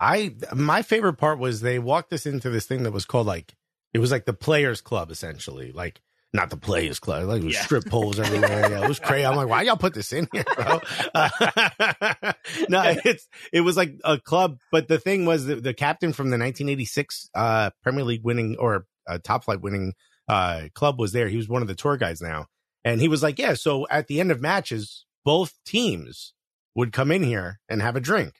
[0.00, 3.54] I my favorite part was they walked us into this thing that was called like
[3.92, 6.00] it was like the players club essentially like
[6.32, 7.62] not the players club like it was yeah.
[7.62, 10.44] strip poles everywhere yeah, it was crazy i'm like why y'all put this in here
[10.54, 10.80] bro
[11.14, 11.30] uh,
[12.68, 16.26] no it's it was like a club but the thing was the, the captain from
[16.26, 19.94] the 1986 uh premier league winning or uh, top flight winning
[20.28, 22.46] uh club was there he was one of the tour guys now
[22.84, 26.32] and he was like, yeah, so at the end of matches, both teams
[26.74, 28.34] would come in here and have a drink.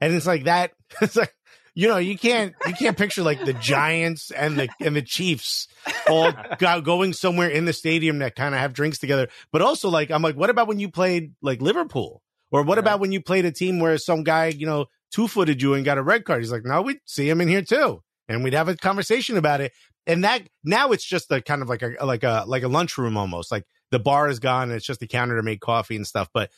[0.00, 0.72] And it's like that.
[1.00, 1.34] It's like,
[1.74, 5.66] you know, you can't, you can't picture like the Giants and the, and the Chiefs
[6.08, 6.32] all
[6.82, 9.28] going somewhere in the stadium that kind of have drinks together.
[9.50, 12.22] But also like, I'm like, what about when you played like Liverpool?
[12.52, 15.60] Or what about when you played a team where some guy, you know, two footed
[15.60, 16.42] you and got a red card?
[16.42, 18.00] He's like, no, we'd see him in here too.
[18.28, 19.72] And we'd have a conversation about it.
[20.06, 23.16] And that now it's just a kind of like a like a like a lunchroom
[23.16, 23.50] almost.
[23.50, 26.28] Like the bar is gone and it's just a counter to make coffee and stuff.
[26.32, 26.50] But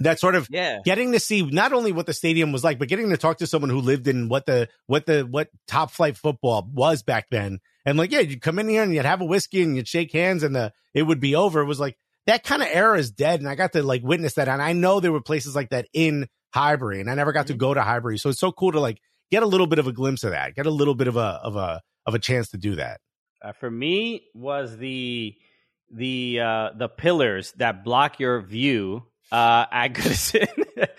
[0.00, 0.80] that sort of yeah.
[0.84, 3.46] getting to see not only what the stadium was like but getting to talk to
[3.46, 7.60] someone who lived in what the what the what top flight football was back then.
[7.84, 10.12] And like yeah you'd come in here and you'd have a whiskey and you'd shake
[10.12, 11.60] hands and the it would be over.
[11.60, 14.34] It was like that kind of era is dead and i got to like witness
[14.34, 14.48] that.
[14.48, 17.54] And i know there were places like that in highbury and i never got mm-hmm.
[17.54, 18.18] to go to highbury.
[18.18, 20.54] So it's so cool to like get a little bit of a glimpse of that
[20.54, 23.00] get a little bit of a of a of a chance to do that?
[23.42, 25.34] Uh, for me, was the
[25.90, 30.46] the uh, the pillars that block your view uh, at Goodison.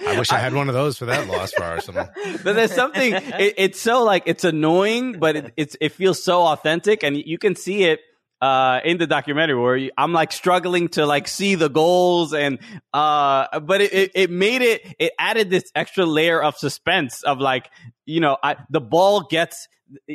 [0.05, 2.07] I wish I had one of those for that loss for Arsenal.
[2.43, 3.13] but there's something.
[3.13, 7.37] It, it's so like it's annoying, but it, it's it feels so authentic, and you
[7.37, 8.01] can see it
[8.39, 12.59] uh in the documentary where you, I'm like struggling to like see the goals and
[12.93, 17.39] uh but it, it, it made it it added this extra layer of suspense of
[17.39, 17.69] like
[18.05, 19.67] you know I the ball gets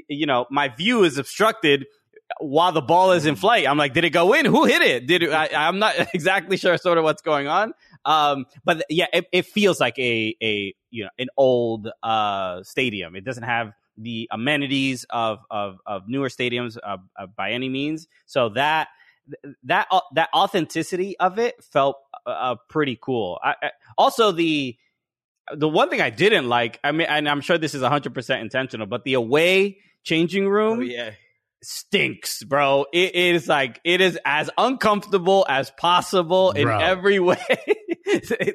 [0.08, 1.86] you know, my view is obstructed
[2.40, 3.66] while the ball is in flight.
[3.66, 4.46] I'm like, did it go in?
[4.46, 5.06] Who hit it?
[5.06, 7.74] Did it, I, am not exactly sure sort of what's going on.
[8.04, 13.14] Um, but yeah, it, it, feels like a, a, you know, an old, uh, stadium.
[13.14, 18.08] It doesn't have the amenities of, of, of newer stadiums, uh, uh, by any means.
[18.26, 18.88] So that,
[19.64, 23.38] that, uh, that authenticity of it felt, uh, uh, pretty cool.
[23.42, 24.76] I, I, also the,
[25.54, 28.86] the one thing I didn't like, I mean, and I'm sure this is 100% intentional,
[28.86, 31.12] but the away changing room oh, yeah.
[31.62, 32.86] Stinks, bro.
[32.92, 36.78] It is like, it is as uncomfortable as possible in bro.
[36.78, 37.38] every way.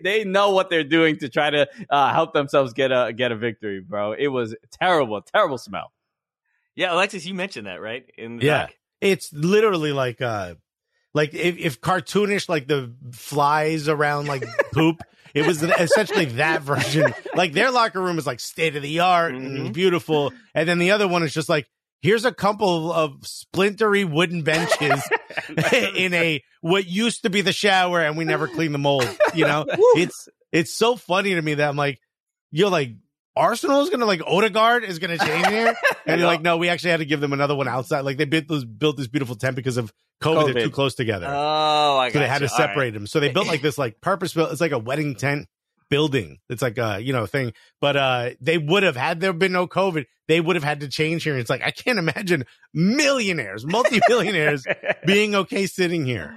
[0.03, 3.35] they know what they're doing to try to uh, help themselves get a get a
[3.35, 4.11] victory, bro.
[4.13, 5.91] It was terrible, terrible smell.
[6.75, 8.65] Yeah, Alexis, you mentioned that right in the Yeah.
[8.65, 8.77] back?
[9.01, 10.55] It's literally like uh
[11.13, 14.43] like if, if cartoonish like the flies around like
[14.73, 15.01] poop.
[15.33, 17.13] It was essentially that version.
[17.35, 19.73] Like their locker room is like state of the art and Mhm.
[19.73, 21.67] beautiful, and then the other one is just like
[22.01, 25.01] here's a couple of splintery wooden benches
[25.95, 29.07] in a what used to be the shower, and we never cleaned the mold.
[29.33, 31.99] You know, it's it's so funny to me that I'm like,
[32.51, 32.91] you're like
[33.35, 36.91] Arsenal is gonna like Odegaard is gonna change here, and you're like, no, we actually
[36.91, 38.01] had to give them another one outside.
[38.01, 39.91] Like they built this built this beautiful tent because of
[40.23, 40.45] COVID.
[40.45, 40.63] They're COVID.
[40.63, 42.53] too close together, Oh, I so they had to gotcha.
[42.53, 42.69] All right.
[42.69, 43.07] separate them.
[43.07, 44.51] So they built like this like purpose built.
[44.51, 45.47] It's like a wedding tent
[45.89, 46.39] building.
[46.49, 47.53] It's like a you know thing.
[47.79, 50.87] But uh they would have had there been no COVID, they would have had to
[50.87, 51.37] change here.
[51.37, 54.65] It's like I can't imagine millionaires, multi billionaires
[55.05, 56.35] being okay sitting here.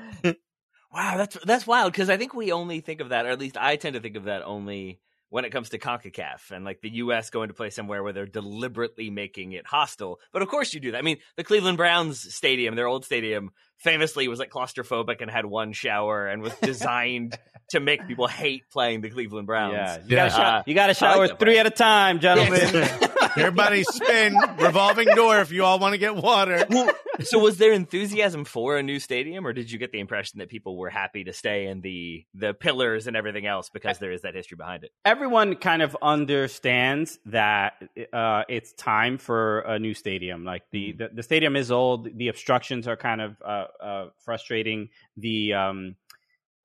[0.93, 3.57] Wow, that's that's wild because I think we only think of that, or at least
[3.57, 5.01] I tend to think of that only
[5.31, 7.31] when it comes to CONCACAF and like the U.S.
[7.31, 10.19] going to play somewhere where they're deliberately making it hostile.
[10.33, 10.99] But of course you do that.
[10.99, 15.47] I mean, the Cleveland Browns stadium, their old stadium, famously was like claustrophobic and had
[15.47, 17.39] one shower and was designed
[17.71, 19.73] to make people hate playing the Cleveland Browns.
[19.75, 20.17] Yeah, you Yeah.
[20.17, 22.89] gotta, shower, Uh, you gotta I like shower three at a time, gentlemen.
[23.37, 26.67] Everybody spin revolving door if you all want to get water.
[26.69, 26.91] Well,
[27.23, 30.49] so was there enthusiasm for a new stadium, or did you get the impression that
[30.49, 34.23] people were happy to stay in the the pillars and everything else because there is
[34.23, 34.91] that history behind it?
[35.21, 37.75] Everyone kind of understands that
[38.11, 40.47] uh, it's time for a new stadium.
[40.47, 42.17] Like the, the, the stadium is old.
[42.17, 44.89] The obstructions are kind of uh, uh, frustrating.
[45.19, 45.97] The um,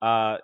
[0.01, 0.37] uh,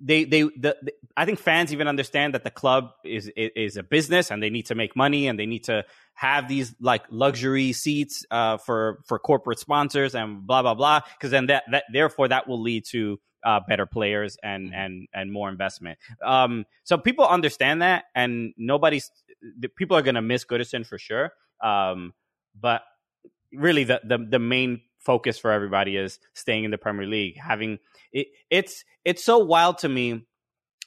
[0.00, 3.76] they they the, the I think fans even understand that the club is is is
[3.76, 7.02] a business and they need to make money and they need to have these like
[7.10, 11.84] luxury seats uh, for for corporate sponsors and blah blah blah because then that that
[11.92, 15.98] therefore that will lead to uh, better players and and and more investment.
[16.24, 19.10] Um, so people understand that and nobody's
[19.58, 21.32] the people are going to miss Goodison for sure.
[21.62, 22.14] Um,
[22.58, 22.82] but
[23.52, 27.38] really the, the the main focus for everybody is staying in the Premier League.
[27.38, 27.78] Having
[28.12, 30.26] it, it's it's so wild to me,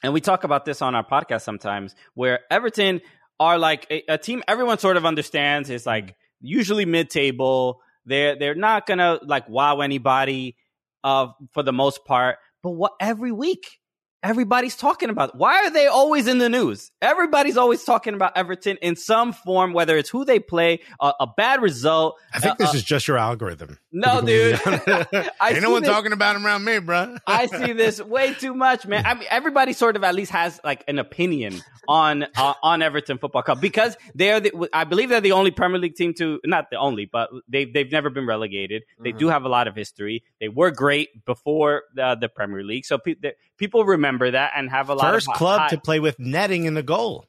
[0.02, 3.00] and we talk about this on our podcast sometimes, where Everton
[3.40, 7.80] are like a, a team everyone sort of understands is like usually mid table.
[8.06, 10.56] They're they're not gonna like wow anybody
[11.02, 12.36] uh, for the most part.
[12.64, 13.78] But what every week
[14.24, 15.36] everybody's talking about.
[15.36, 16.90] Why are they always in the news?
[17.00, 21.26] Everybody's always talking about Everton in some form, whether it's who they play, a, a
[21.36, 22.18] bad result.
[22.32, 23.78] I think uh, this uh, is just your algorithm.
[23.92, 24.58] No, dude.
[24.66, 27.16] I Ain't no one this- talking about him around me, bro.
[27.26, 29.04] I see this way too much, man.
[29.06, 33.18] I mean, everybody sort of at least has like an opinion on uh, on Everton
[33.18, 36.70] Football Club because they're the, I believe they're the only Premier League team to not
[36.70, 38.82] the only, but they they've never been relegated.
[38.98, 39.18] They Mm-hmm.
[39.18, 40.24] do have a lot of history.
[40.40, 44.70] They were great before the, the Premier League, so pe- the, people remember that and
[44.70, 47.26] have a lot First of hi- club hi- to play with netting in the goal.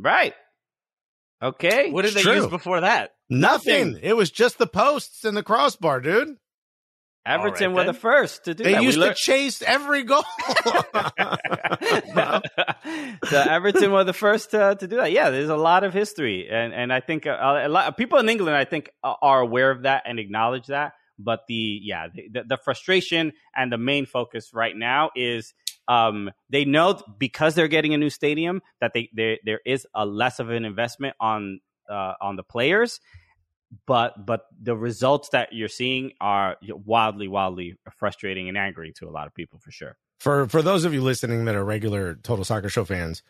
[0.00, 0.34] right.
[1.42, 3.10] Okay, What did It's they use before that?
[3.28, 3.92] Nothing.
[3.92, 4.00] Nothing.
[4.02, 6.36] It was just the posts and the crossbar, dude.
[7.26, 8.80] Everton All were right, the first to do They that.
[8.80, 10.24] We used to chase every goal.
[13.28, 15.12] so Everton were the first to, to do that.
[15.12, 18.18] Yeah, there's a lot of history, and and I think a, a lot of people
[18.18, 20.92] in England, I think, are- are aware of that and acknowledge that.
[21.18, 25.54] But the yeah, the, the, the frustration and the main focus right now is
[25.88, 30.06] um, they know because they're getting a new stadium that they, they there is a
[30.06, 33.00] less of an investment on uh, on the players.
[33.86, 39.10] But but the results that you're seeing are wildly wildly frustrating and angry to a
[39.10, 39.96] lot of people for sure.
[40.20, 43.22] for for those of you listening that are regular Total Soccer Show fans,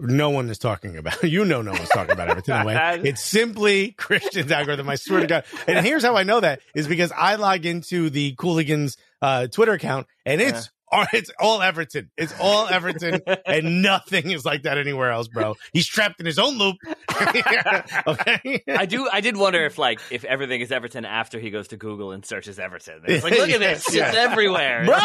[0.00, 1.22] no one is talking about.
[1.30, 2.60] You know, no one's talking about Everton.
[2.60, 3.00] in way.
[3.04, 4.88] It's simply Christian's algorithm.
[4.88, 5.44] I swear to God.
[5.68, 9.72] And here's how I know that is because I log into the Cooligans uh, Twitter
[9.72, 10.70] account, and it's
[11.12, 12.10] it's all Everton.
[12.16, 15.56] It's all Everton, and nothing is like that anywhere else, bro.
[15.72, 16.76] He's trapped in his own loop.
[18.06, 18.62] okay.
[18.68, 19.08] I do.
[19.12, 22.24] I did wonder if like if everything is Everton after he goes to Google and
[22.24, 23.02] searches Everton.
[23.06, 24.08] It's like look at this, Yeah.
[24.08, 24.96] it's everywhere, Bro,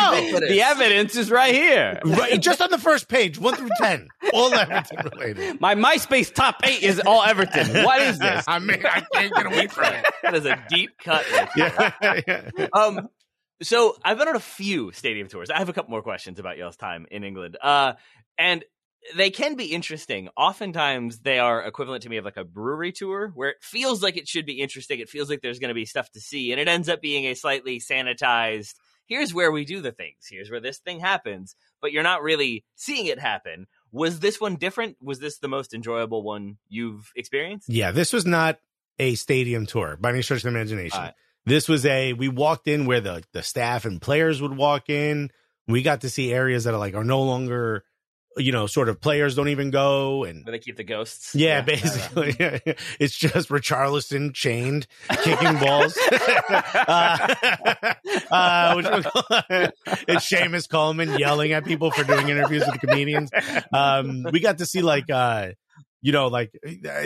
[0.48, 2.00] The evidence is right here.
[2.04, 5.62] Right, just on the first page, one through ten, all Everton related.
[5.62, 7.84] My MySpace top eight is all Everton.
[7.84, 8.46] What is this?
[8.48, 10.06] I mean, I can't get away from it.
[10.24, 11.26] that is a deep cut.
[11.32, 11.50] right.
[11.56, 12.20] Yeah,
[12.58, 12.68] yeah.
[12.74, 13.10] um
[13.62, 15.50] so I've been on a few stadium tours.
[15.50, 17.58] I have a couple more questions about y'all's time in England.
[17.62, 17.94] Uh
[18.38, 18.64] and
[19.16, 20.30] they can be interesting.
[20.36, 24.18] Oftentimes they are equivalent to me of like a brewery tour where it feels like
[24.18, 25.00] it should be interesting.
[25.00, 27.26] It feels like there's going to be stuff to see and it ends up being
[27.26, 28.74] a slightly sanitized
[29.08, 30.28] here's where we do the things.
[30.30, 33.68] Here's where this thing happens, but you're not really seeing it happen.
[33.92, 34.98] Was this one different?
[35.02, 37.70] Was this the most enjoyable one you've experienced?
[37.70, 38.60] Yeah, this was not
[39.00, 41.00] a stadium tour by any stretch of the imagination.
[41.00, 41.14] Right.
[41.46, 45.30] This was a we walked in where the the staff and players would walk in.
[45.68, 47.84] We got to see areas that are like are no longer,
[48.38, 51.36] you know, sort of players don't even go and Where they keep the ghosts.
[51.36, 52.36] yeah, basically,
[53.00, 54.88] it's just Richarlison chained,
[55.24, 55.98] kicking balls.
[56.10, 57.36] uh,
[58.32, 58.82] uh,
[60.08, 63.30] it's Seamus Coleman yelling at people for doing interviews with comedians.
[63.74, 65.50] Um, we got to see like, uh,
[66.02, 66.52] you know, like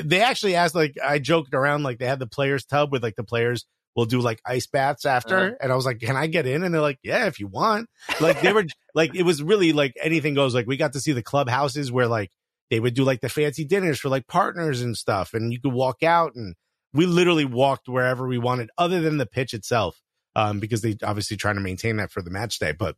[0.03, 3.15] they actually asked, like I joked around, like they had the players tub with like
[3.15, 3.65] the players
[3.99, 5.55] will do like ice baths after, Uh-huh.
[5.61, 6.63] and I was like, can I get in?
[6.63, 7.87] And they're like, yeah, if you want.
[8.19, 10.55] Like they were like, it was really like anything goes.
[10.55, 12.31] Like we got to see the clubhouses where like
[12.69, 15.73] they would do like the fancy dinners for like partners and stuff and you could
[15.73, 16.55] walk out and
[16.93, 19.99] we literally walked wherever we wanted other than the pitch itself
[20.35, 22.95] um because they obviously trying to maintain that for the match day but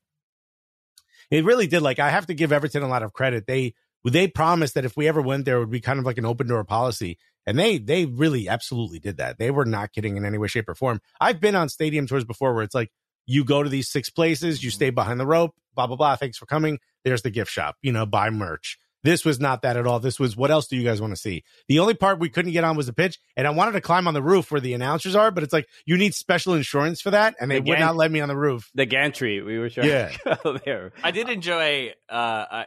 [1.29, 3.73] it really did like i have to give everton a lot of credit they
[4.03, 6.25] they promised that if we ever went there it would be kind of like an
[6.25, 9.37] open door policy and they they really absolutely did that.
[9.37, 11.01] They were not kidding in any way shape or form.
[11.19, 12.91] I've been on stadium tours before where it's like
[13.25, 14.75] you go to these six places you mm-hmm.
[14.75, 16.79] stay behind the rope blah blah blah thanks for coming.
[17.03, 19.99] There's the gift shop you know buy merch this was not that at all.
[19.99, 21.43] This was what else do you guys want to see?
[21.67, 24.07] The only part we couldn't get on was the pitch, and I wanted to climb
[24.07, 27.11] on the roof where the announcers are, but it's like you need special insurance for
[27.11, 28.69] that, and they The would gang- not let me on the roof.
[28.75, 29.41] the gantry.
[29.41, 30.09] We were trying Yeah.
[30.09, 30.93] to go there.
[31.03, 31.93] I did enjoy.
[32.09, 32.13] Uh,
[32.51, 32.65] I,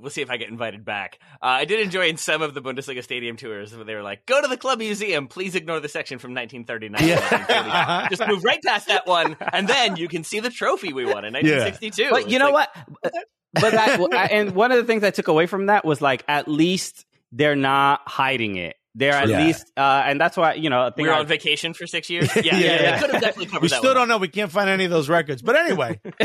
[0.00, 1.18] we'll see if I get invited back.
[1.42, 4.26] Uh, I did enjoy in some of the Bundesliga stadium tours where they were like,
[4.26, 5.28] "Go to the club museum.
[5.28, 7.16] Please ignore the section from 1939." Yeah.
[7.20, 8.16] 1940.
[8.16, 11.24] Just move right past that one, and then you can see the trophy we won
[11.24, 12.08] in 1962.
[12.10, 12.68] But you know like,
[13.02, 13.12] what?
[13.60, 16.24] But that, I- and one of the things I took away from that was like
[16.28, 18.76] at least they're not hiding it.
[18.94, 19.44] They're at Yeah.
[19.44, 20.80] least, uh, and that's why you know.
[20.80, 22.28] I We think were I- on vacation for six years.
[22.36, 22.94] Yeah, Yeah, yeah, yeah.
[22.96, 23.96] They could have definitely covered We that still one.
[23.96, 24.18] don't know.
[24.18, 26.00] We can't find any of those records, but anyway,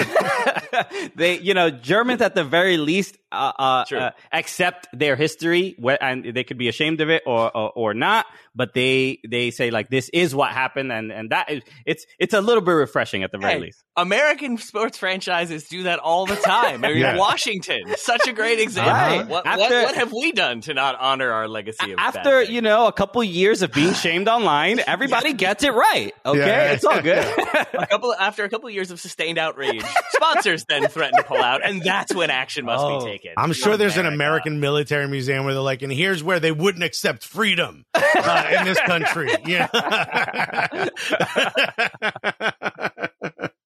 [1.16, 6.24] they, you know, Germans at the very least uh, uh, uh, accept their history, and
[6.36, 8.26] they could be ashamed of it or, or or not.
[8.56, 12.34] But they they say like this is what happened, and and that is it's it's
[12.36, 13.84] a little bit refreshing at the very Hey, least.
[13.98, 16.84] American sports franchises do that all the time.
[16.86, 17.18] I mean, Yeah.
[17.18, 18.92] Washington, such a great example.
[18.94, 19.18] Right.
[19.28, 22.62] What, what, After- what have we done to not honor our legacy of After you
[22.62, 26.14] know a couple years of being shamed online, everybody gets it right.
[26.24, 26.72] Okay, Yeah.
[26.74, 27.18] it's all good.
[27.74, 31.62] a couple after a couple years of sustained outrage, sponsors then threaten to pull out,
[31.64, 33.00] and that's when action must Oh.
[33.06, 33.34] be taken.
[33.38, 36.84] I'm sure there's an American military museum where they're like, and here's where they wouldn't
[36.84, 39.30] accept freedom uh, in this country.
[39.46, 39.68] Yeah.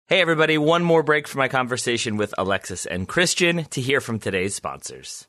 [0.07, 4.18] Hey, everybody, one more break for my conversation with Alexis and Christian to hear from
[4.18, 5.26] today's sponsors.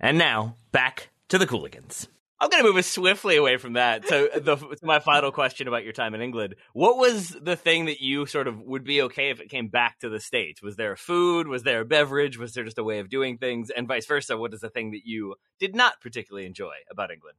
[0.00, 2.08] And now, back to the Cooligans.
[2.44, 5.66] I'm going to move us swiftly away from that to, the, to my final question
[5.66, 6.56] about your time in England.
[6.74, 10.00] What was the thing that you sort of would be okay if it came back
[10.00, 10.60] to the States?
[10.60, 11.48] Was there a food?
[11.48, 12.36] Was there a beverage?
[12.36, 13.70] Was there just a way of doing things?
[13.70, 17.38] And vice versa, what is the thing that you did not particularly enjoy about England?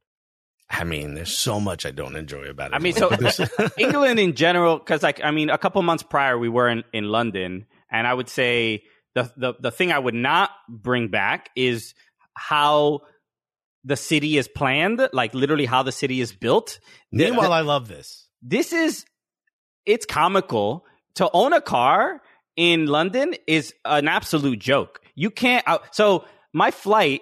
[0.68, 2.74] I mean, there's so much I don't enjoy about it.
[2.74, 3.08] I mean, so
[3.78, 7.04] England in general, because like I mean, a couple months prior we were in, in
[7.04, 8.82] London, and I would say
[9.14, 11.94] the, the the thing I would not bring back is
[12.34, 13.02] how
[13.86, 16.78] the city is planned, like literally how the city is built.
[17.12, 18.28] The- Meanwhile, I love this.
[18.42, 19.04] this is
[19.86, 20.84] it's comical
[21.14, 22.20] to own a car
[22.56, 25.00] in London is an absolute joke.
[25.14, 25.66] You can't.
[25.68, 27.20] Uh, so my flight,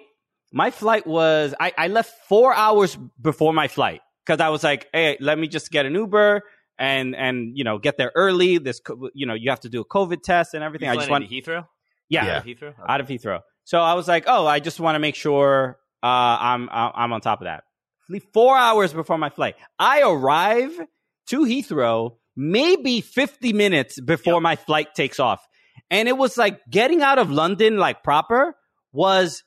[0.51, 4.87] my flight was I, I left four hours before my flight because I was like,
[4.93, 6.41] hey, let me just get an Uber
[6.79, 8.57] and and you know get there early.
[8.57, 8.81] This
[9.13, 10.87] you know you have to do a COVID test and everything.
[10.87, 11.67] You I just flying want Heathrow?
[12.09, 12.31] yeah, Yeah.
[12.31, 12.73] Out of Heathrow?
[12.89, 13.39] out of Heathrow.
[13.65, 17.21] So I was like, oh, I just want to make sure uh, I'm I'm on
[17.21, 17.63] top of that.
[18.33, 20.79] Four hours before my flight, I arrive
[21.29, 24.41] to Heathrow maybe 50 minutes before Yep.
[24.43, 25.47] my flight takes off,
[25.89, 28.55] and it was like getting out of London like proper
[28.93, 29.43] was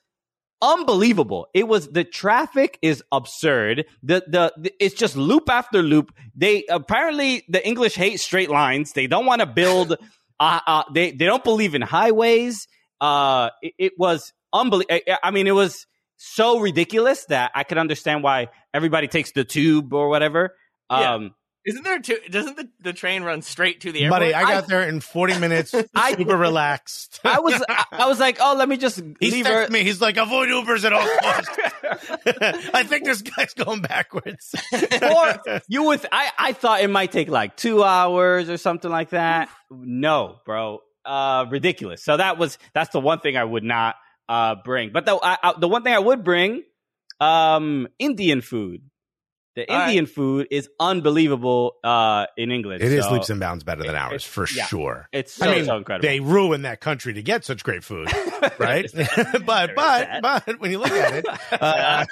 [0.61, 1.47] unbelievable.
[1.53, 3.85] It was the traffic is absurd.
[4.03, 6.11] The, the the it's just loop after loop.
[6.35, 8.91] They apparently the English hate straight lines.
[8.91, 9.95] They don't want to build.
[10.41, 12.67] uh, uh, they they don't believe in highways.
[12.99, 14.99] Uh, it, it was unbelievable.
[15.23, 15.85] I mean, it was
[16.21, 20.53] so ridiculous that I could understand why everybody takes the tube or whatever.
[20.91, 21.13] Yeah.
[21.13, 22.17] Um, Isn't there two?
[22.29, 24.21] Doesn't the, the train run straight to the airport?
[24.21, 27.21] Buddy, I got there in 40 minutes, I- super relaxed.
[27.23, 29.71] I was I, I was like, oh, let me just He leave texted her.
[29.71, 29.83] me.
[29.83, 31.57] He's like, avoid Ubers at all costs.
[32.73, 34.55] I think this guy's going backwards.
[35.01, 39.09] or you would I, I thought it might take like two hours or something like
[39.11, 43.95] that no bro uh ridiculous so that was that's the one thing i would not
[44.29, 46.63] uh bring but the I, I, the one thing i would bring
[47.19, 48.81] um indian food
[49.55, 52.81] The All Indian food is unbelievable uh, in English.
[52.81, 54.67] It is so leaps and bounds better than ours It's- for yeah.
[54.67, 55.09] sure.
[55.11, 56.07] It's so, I mean, so incredible.
[56.07, 58.07] they ruined that country to get such great food,
[58.59, 58.85] right?
[58.93, 60.21] but but that.
[60.21, 61.25] but when you look at it,
[61.61, 62.05] uh,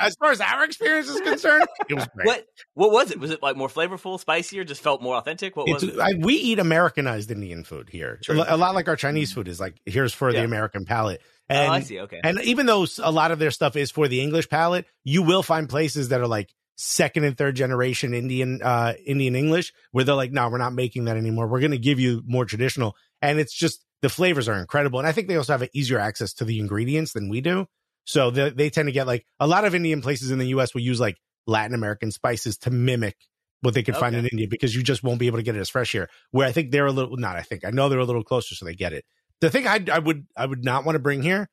[0.00, 2.26] as far as our experience is concerned, it was great.
[2.26, 3.20] What what was it?
[3.20, 4.64] Was it like more flavorful, spicier?
[4.64, 5.54] Just felt more authentic?
[5.54, 6.00] What was it?
[6.00, 8.18] I, we eat Americanized Indian food here.
[8.24, 8.42] True.
[8.44, 11.20] A lot like our Chinese food is like here's for the American palate.
[11.50, 12.00] Oh, And I see.
[12.00, 12.20] Okay.
[12.22, 15.42] and even though a lot of their stuff is for the English palate, you will
[15.42, 20.14] find places that are like second and third generation Indian uh Indian English where they're
[20.14, 21.46] like, no, we're not making that anymore.
[21.46, 22.96] We're gonna give you more traditional.
[23.20, 24.98] And it's just the flavors are incredible.
[24.98, 27.66] And I think they also have easier access to the ingredients than we do.
[28.04, 30.74] So they, they tend to get like a lot of Indian places in the US
[30.74, 31.16] will use like
[31.46, 33.16] Latin American spices to mimic
[33.60, 35.60] what they can find in India because you just won't be able to get it
[35.60, 36.08] as fresh here.
[36.32, 38.54] Where I think they're a little not I think I know they're a little closer
[38.54, 39.04] so they get it.
[39.42, 41.50] The thing I I would I would not want to bring here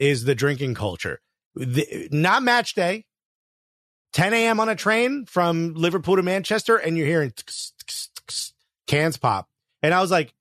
[0.00, 1.20] is the drinking culture.
[1.54, 3.04] The, not match day.
[4.12, 4.60] 10 a.m.
[4.60, 7.32] on a train from Liverpool to Manchester, and you're hearing
[8.86, 9.48] cans pop.
[9.82, 10.32] And I was like,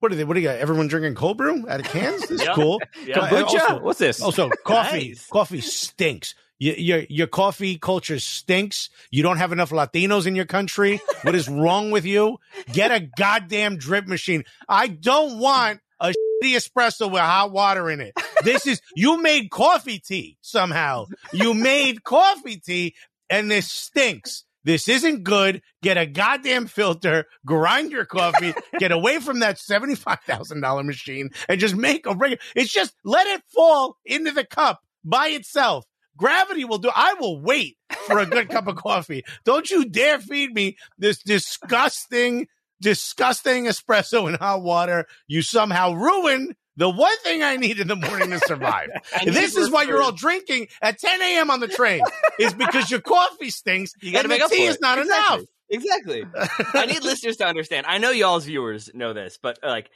[0.00, 0.24] what are they?
[0.24, 0.58] What do you got?
[0.58, 2.20] Everyone drinking cold brew out of cans?
[2.22, 2.54] This is Yeah.
[2.54, 2.80] cool.
[3.06, 3.20] Yeah.
[3.20, 3.60] Uh, Kombucha?
[3.60, 4.20] also- What's this?
[4.20, 5.08] Also, coffee.
[5.08, 5.26] Nice.
[5.28, 6.34] Coffee stinks.
[6.58, 8.90] Your, your your coffee culture stinks.
[9.10, 11.00] You don't have enough Latinos in your country.
[11.22, 12.38] What is wrong with you?
[12.72, 14.44] Get a goddamn drip machine.
[14.68, 16.12] I don't want a
[16.42, 18.14] shitty espresso with hot water in it.
[18.44, 21.06] This is you made coffee tea somehow.
[21.32, 22.94] You made coffee tea,
[23.30, 24.44] and this stinks.
[24.64, 25.60] This isn't good.
[25.82, 31.74] Get a goddamn filter, grind your coffee, get away from that $75,000 machine and just
[31.74, 32.40] make a regular.
[32.54, 35.84] It's just let it fall into the cup by itself.
[36.16, 36.90] Gravity will do.
[36.94, 37.76] I will wait
[38.06, 39.24] for a good cup of coffee.
[39.44, 42.46] Don't you dare feed me this disgusting,
[42.82, 45.06] disgusting espresso in hot water.
[45.26, 48.88] You somehow ruin the one thing I need in the morning to survive.
[49.24, 51.50] This is why you're all drinking at 10 a.m.
[51.50, 52.02] on the train.
[52.38, 55.36] is because your coffee stinks You gotta and make up tea for is not Exactly.
[55.36, 55.48] enough.
[55.70, 56.24] Exactly.
[56.74, 57.86] I need listeners to understand.
[57.86, 59.90] I know y'all's viewers know this, but like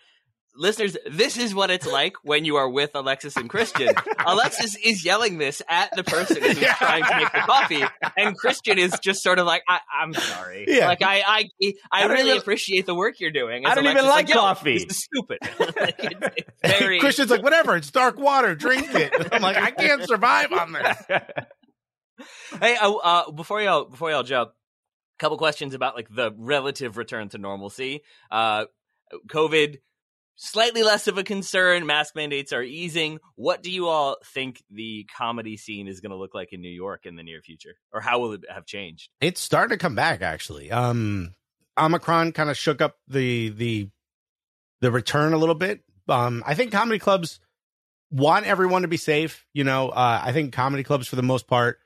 [0.57, 3.95] listeners, this is what it's like when you are with Alexis and Christian.
[4.27, 6.75] Alexis is yelling this at the person who's Yeah.
[6.75, 7.85] trying to make the coffee,
[8.17, 10.87] and Christian is just sort of like, I, "I'm sorry." Yeah.
[10.87, 13.67] Like I, I, I, I really even- appreciate the work you're doing.
[13.67, 15.39] I don't even Alexis, like "Yo, coffee." This is stupid.
[15.81, 19.13] like, it's, it's very Christian's like, whatever, it's dark water, drink it.
[19.33, 20.97] I'm like, I can't survive on this.
[22.61, 26.97] Hey, uh, uh, before y'all before y'all jump, a couple questions about like the relative
[26.97, 28.03] return to normalcy.
[28.31, 28.65] Uh,
[29.29, 29.79] COVID,
[30.37, 31.87] slightly less of a concern.
[31.87, 33.19] Mask mandates are easing.
[33.35, 36.69] What do you all think the comedy scene is going to look like in New
[36.69, 39.11] York in the near future, or how will it have changed?
[39.21, 40.71] It's starting to come back actually.
[40.71, 41.35] Um
[41.79, 43.89] Omicron kind of shook up the the
[44.81, 45.81] the return a little bit.
[46.09, 47.41] Um I think comedy clubs
[48.11, 49.89] want everyone to be safe, you know.
[49.89, 51.79] Uh I think comedy clubs for the most part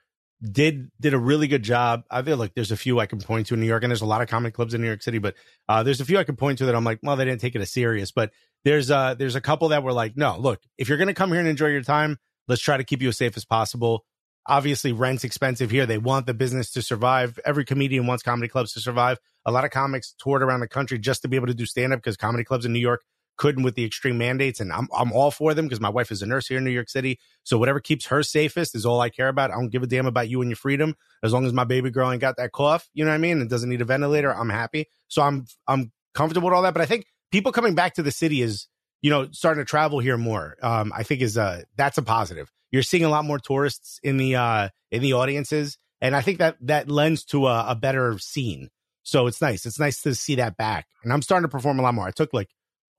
[0.43, 2.05] did did a really good job.
[2.11, 4.01] I feel like there's a few I can point to in New York and there's
[4.01, 5.34] a lot of comedy clubs in New York City, but
[5.68, 7.55] uh there's a few I can point to that I'm like, well, they didn't take
[7.55, 8.30] it as serious, but
[8.64, 11.41] there's uh there's a couple that were like, no, look, if you're to come here
[11.41, 12.18] and enjoy your time,
[12.49, 14.05] let's try to keep you as safe as possible
[14.47, 15.86] obviously rent's expensive here.
[15.86, 17.38] They want the business to survive.
[17.45, 19.18] Every comedian wants comedy clubs to survive.
[19.47, 21.93] A lot of comics toured around the country just to be able to do stand
[21.93, 23.03] up because comedy clubs in New York
[23.41, 24.61] couldn't with the extreme mandates.
[24.61, 26.70] And I'm, I'm all for them because my wife is a nurse here in New
[26.70, 27.18] York City.
[27.43, 29.51] So whatever keeps her safest is all I care about.
[29.51, 30.95] I don't give a damn about you and your freedom.
[31.24, 33.41] As long as my baby girl ain't got that cough, you know what I mean?
[33.41, 34.86] And doesn't need a ventilator, I'm happy.
[35.09, 36.74] So I'm, I'm comfortable with all that.
[36.74, 38.68] But I think people coming back to the city is,
[39.03, 40.57] you know, starting to travel here more.
[40.62, 44.16] Um, I think is, uh, that's a positive you're seeing a lot more tourists in
[44.16, 48.18] the uh in the audiences and i think that that lends to a, a better
[48.18, 48.68] scene
[49.03, 51.82] so it's nice it's nice to see that back and i'm starting to perform a
[51.82, 52.49] lot more i took like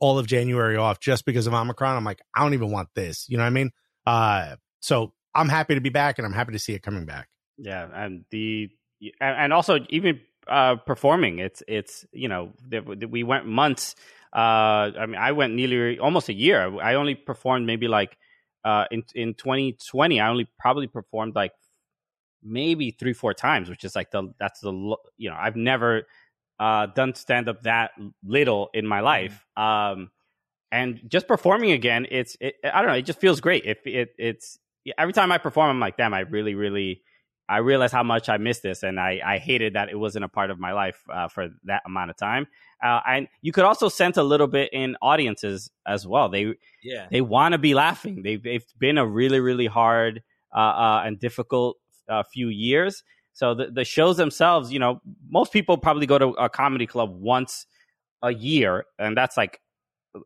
[0.02, 3.26] all of january off just because of omicron i'm like i don't even want this
[3.30, 3.72] you know what i mean
[4.06, 7.30] uh so i'm happy to be back and i'm happy to see it coming back
[7.62, 8.72] Yeah, and the
[9.20, 12.54] and also even uh, performing, it's it's you know
[13.10, 13.96] we went months.
[14.34, 16.80] Uh, I mean, I went nearly almost a year.
[16.82, 18.18] I only performed maybe like
[18.66, 20.20] uh, in in 2020.
[20.20, 21.52] I only probably performed like
[22.44, 24.72] maybe three four times, which is like the that's the
[25.18, 26.08] you know I've never
[26.62, 27.92] uh, done stand up that
[28.24, 29.46] little in my life.
[29.58, 30.12] Um,
[30.72, 33.66] and just performing again, it's it, I don't know, it just feels great.
[33.66, 34.60] If it, it's
[34.98, 37.02] every time I perform, I'm like, damn, I really really
[37.50, 40.30] I realize how much I missed this, and I, I hated that it wasn't a
[40.30, 42.48] part of my life uh, for that amount of time.
[42.82, 46.30] Uh, and you could also sense a little bit in audiences as well.
[46.30, 46.54] They
[46.84, 47.08] Yeah.
[47.12, 48.22] they want to be laughing.
[48.24, 50.22] They've it's been a really really hard
[50.56, 53.04] uh, uh, and difficult uh, few years.
[53.34, 57.12] So the the shows themselves, you know, most people probably go to a comedy club
[57.20, 57.66] once
[58.22, 59.60] a year, and that's like,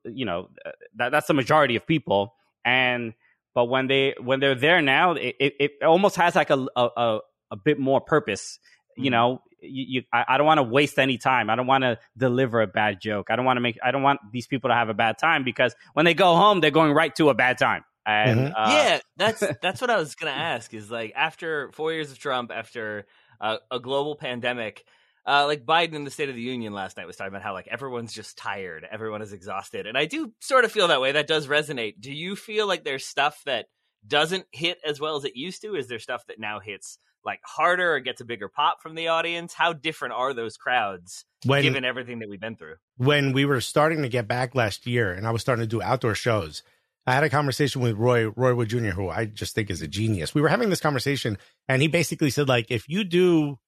[0.03, 0.49] you know,
[0.95, 2.33] that, that's the majority of people.
[2.65, 3.13] And
[3.53, 7.19] but when they when they're there now, it, it, it almost has like a, a,
[7.51, 8.59] a bit more purpose.
[8.97, 9.11] You Mhm.
[9.11, 11.49] know, you, you I, I don't want to waste any time.
[11.49, 13.29] I don't want to deliver a bad joke.
[13.29, 13.77] I don't want to make.
[13.83, 16.59] I don't want these people to have a bad time because when they go home,
[16.61, 17.83] they're going right to a bad time.
[18.05, 18.51] And Mhm.
[18.51, 20.73] uh, yeah, that's that's what I was gonna ask.
[20.73, 23.05] Is like after four years of Trump, after
[23.41, 24.85] uh, a global pandemic,
[25.25, 27.53] uh, like Biden in the State of the Union last night was talking about how
[27.53, 31.13] like everyone's just tired, everyone is exhausted, and I do sort of feel that way.
[31.13, 31.95] That does resonate.
[31.99, 33.65] Do you feel like there's stuff that
[34.07, 35.75] doesn't hit as well as it used to?
[35.75, 39.07] Is there stuff that now hits like harder or gets a bigger pop from the
[39.07, 39.53] audience?
[39.53, 42.75] How different are those crowds when given everything that we've been through?
[42.97, 45.81] when we were starting to get back last year and I was starting to do
[45.81, 46.61] outdoor shows,
[47.07, 49.87] I had a conversation with Roy Roy Wood Jr., who I just think is a
[49.87, 50.33] genius.
[50.33, 51.37] We were having this conversation
[51.67, 53.59] and he basically said, like, if you do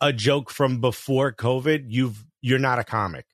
[0.00, 3.26] a joke from before COVID, you've you're not a comic.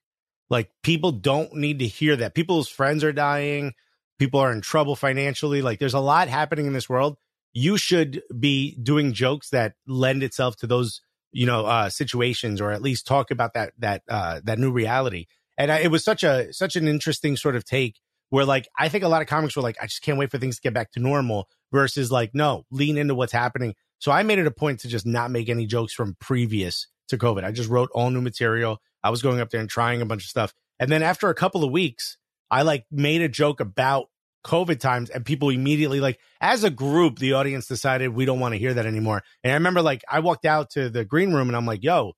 [0.50, 2.34] Like people don't need to hear that.
[2.34, 3.74] People's friends are dying,
[4.18, 5.62] people are in trouble financially.
[5.62, 7.16] Like there's a lot happening in this world.
[7.52, 11.00] You should be doing jokes that lend itself to those,
[11.32, 15.26] you know, uh situations or at least talk about that that uh that new reality
[15.56, 18.00] and I, it was such a such an interesting sort of take
[18.30, 20.38] where like i think a lot of comics were like i just can't wait for
[20.38, 23.74] things to get back to normal versus like no lean into what's happening.
[23.98, 27.18] So i made it a point to just not make any jokes from previous to
[27.18, 27.44] covid.
[27.44, 28.80] I just wrote all new material.
[29.02, 30.52] I was going up there and trying a bunch of stuff.
[30.80, 32.16] And then after a couple of weeks
[32.50, 34.08] i like made a joke about
[34.44, 38.54] covid times and people immediately like as a group the audience decided we don't want
[38.54, 39.22] to hear that anymore.
[39.42, 42.12] And i remember like i walked out to the green room and i'm like yo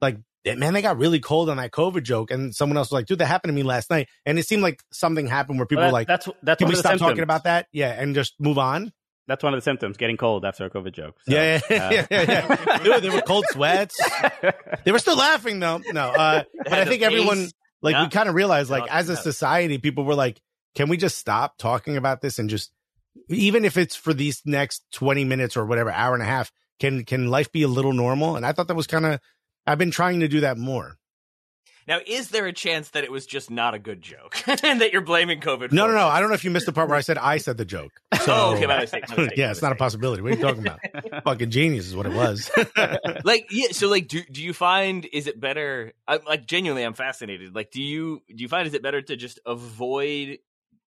[0.00, 2.30] like man, they got really cold on that COVID joke.
[2.30, 4.08] And someone else was like, dude, that happened to me last night.
[4.26, 6.74] And it seemed like something happened where people Well, were like, that's that's can we
[6.74, 7.10] stop symptoms.
[7.10, 7.66] talking about that?
[7.72, 7.90] Yeah.
[7.90, 8.92] And just move on.
[9.26, 11.16] That's one of the symptoms: getting cold after a COVID joke.
[11.28, 12.78] So, yeah, yeah, uh, yeah, yeah, yeah.
[12.78, 14.00] Dude, they were cold sweats.
[14.84, 15.82] They were still laughing though.
[15.92, 17.46] No, uh, but I think everyone,
[17.82, 18.04] like, Yeah.
[18.04, 20.40] we kind of realized, like, as a society, people were like,
[20.74, 22.72] can we just stop talking about this and just,
[23.28, 27.04] even if it's for these next 20 minutes or whatever, hour and a half, can,
[27.04, 28.36] can life be a little normal?
[28.36, 29.20] And I thought that was kind of,
[29.68, 30.96] I've been trying to do that more.
[31.86, 34.92] Now, is there a chance that it was just not a good joke and that
[34.92, 35.72] you're blaming COVID?
[35.72, 36.06] No, for no, no.
[36.06, 36.10] it?
[36.10, 37.92] I don't know if you missed the part where I said I said the joke.
[38.24, 40.20] So, Oh, okay, my mistake, my mistake, yeah, my it's not a possibility.
[40.20, 41.24] What are you talking about?
[41.24, 42.50] Fucking genius is what it was.
[43.24, 46.94] like yeah so like do do you find is it better I, like genuinely i'm
[46.94, 50.38] fascinated like do you do you find is it better to just avoid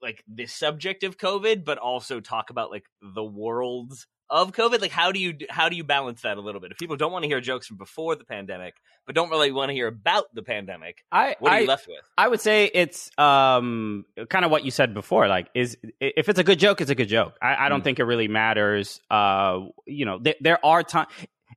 [0.01, 4.91] like the subject of covid but also talk about like the worlds of covid like
[4.91, 7.23] how do you how do you balance that a little bit if people don't want
[7.23, 8.75] to hear jokes from before the pandemic
[9.05, 11.87] but don't really want to hear about the pandemic I, what are I, you left
[11.87, 15.27] with I would say it's um kind of what you said before.
[15.27, 17.33] Like, is if it's a good joke, it's a good joke.
[17.41, 17.83] I, I don't Mm.
[17.83, 19.01] think it really matters.
[19.09, 21.09] Uh, you know, there, there are times.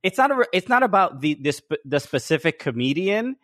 [0.03, 0.47] It's not a.
[0.51, 3.35] It's not about the this the specific comedian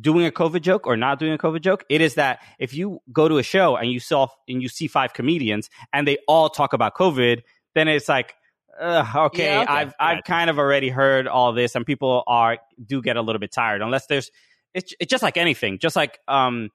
[0.00, 1.84] doing a COVID joke or not doing a COVID joke.
[1.88, 4.88] It is that if you go to a show and you saw and you see
[4.88, 7.42] five comedians and they all talk about COVID,
[7.74, 8.34] then it's like.
[8.78, 9.72] Ugh, okay, Yeah, okay.
[9.72, 13.40] I've I've kind of already heard all this, and people are do get a little
[13.40, 14.30] bit tired unless there's
[14.74, 15.78] it's it's just like anything.
[15.78, 16.68] Just like um,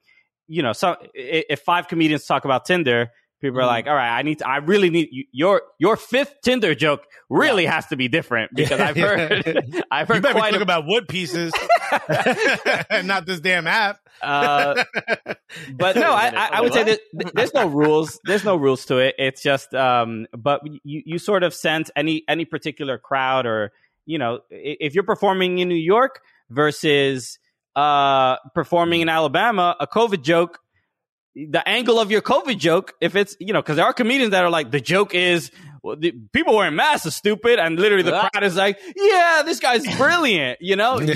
[0.47, 3.11] you know, so if five comedians talk about Tinder,
[3.41, 3.67] people are Mhm.
[3.67, 7.01] like, all right, I need to, I really need you, your your fifth Tinder joke
[7.29, 9.31] really has to be different because I've heard
[9.91, 11.51] I've you heard better be quite talking a, about wood pieces,
[12.89, 13.99] and not this damn app.
[14.21, 14.83] uh,
[15.73, 16.99] but no, I, I, I would say that
[17.33, 18.19] there's no rules.
[18.25, 19.15] There's no rules to it.
[19.17, 23.71] It's just, um, but you, you sort of sense any any particular crowd, or
[24.05, 27.39] you know, if you're performing in New York versus
[27.75, 30.59] uh, performing in Alabama, a COVID joke.
[31.35, 34.43] The angle of your COVID joke, if it's you know, because there are comedians that
[34.43, 35.49] are like the joke is
[35.83, 39.59] well, the, people wearing masks are stupid, and literally the crowd is like, yeah, this
[39.59, 40.99] guy's brilliant, you know.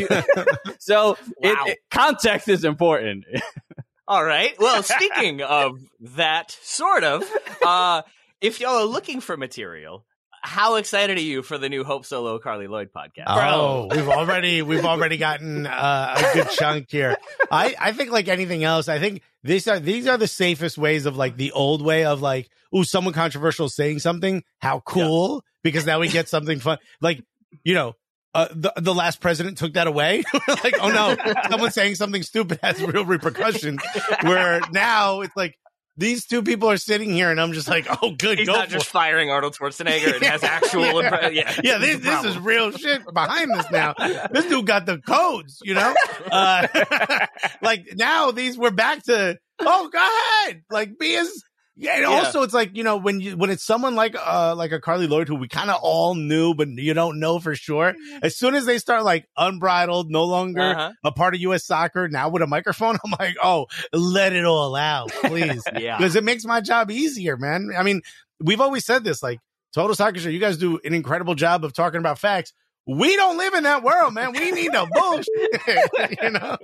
[0.80, 3.26] So it, it- context is important.
[4.08, 4.54] All right.
[4.60, 7.24] Well, speaking of that, sort of,
[7.66, 8.04] uh,
[8.40, 10.06] if y'all are looking for material,
[10.46, 13.26] how excited are you for the new Hope Solo Carli Lloyd podcast?
[13.28, 17.18] Oh, we've already we've already gotten uh, a good chunk here.
[17.52, 21.06] I I think like anything else, I think these are these are the safest ways
[21.06, 24.44] of like the old way of like, ooh, someone controversial saying something.
[24.60, 25.44] How cool!
[25.64, 26.78] Because now we get something fun.
[27.02, 27.24] Like
[27.64, 27.96] you know,
[28.36, 30.24] uh, the the last president took that away.
[30.48, 33.82] like, oh no, someone saying something stupid has real repercussions.
[34.22, 35.58] Where now it's like
[35.98, 38.70] these two people are sitting here, and I'm just like, oh, good, He's go not
[38.70, 38.92] just it.
[38.92, 40.16] firing Arnold Schwarzenegger.
[40.16, 40.82] It has actual.
[41.02, 41.10] Yeah.
[41.10, 43.94] impre- yeah, Yeah, this, this is real shit behind this now.
[44.32, 45.94] This dude got the codes, you know?
[46.32, 46.68] Uh,
[47.62, 49.98] like now these we're back to, oh, go
[50.46, 50.64] ahead.
[50.70, 51.32] Like be as,
[51.78, 51.94] yeah.
[51.94, 52.08] And Yeah.
[52.10, 55.08] also it's like, you know, when you, when it's someone like, uh, like a Carli
[55.08, 57.94] Lloyd who we kind of all knew, but you don't know for sure.
[58.22, 60.92] As soon as they start like unbridled, no longer Uh-huh.
[61.04, 61.66] a part of U.S.
[61.66, 65.98] soccer, now with a microphone, I'm like, oh, let it all out, please Yeah.
[65.98, 67.70] because it makes my job easier, man.
[67.78, 68.02] I mean,
[68.40, 69.40] we've always said this, like
[69.74, 72.54] Total Soccer Show, you guys do an incredible job of talking about facts.
[72.88, 74.32] We don't live in that world, man.
[74.32, 76.18] We need the bullshit.
[76.22, 76.58] you know,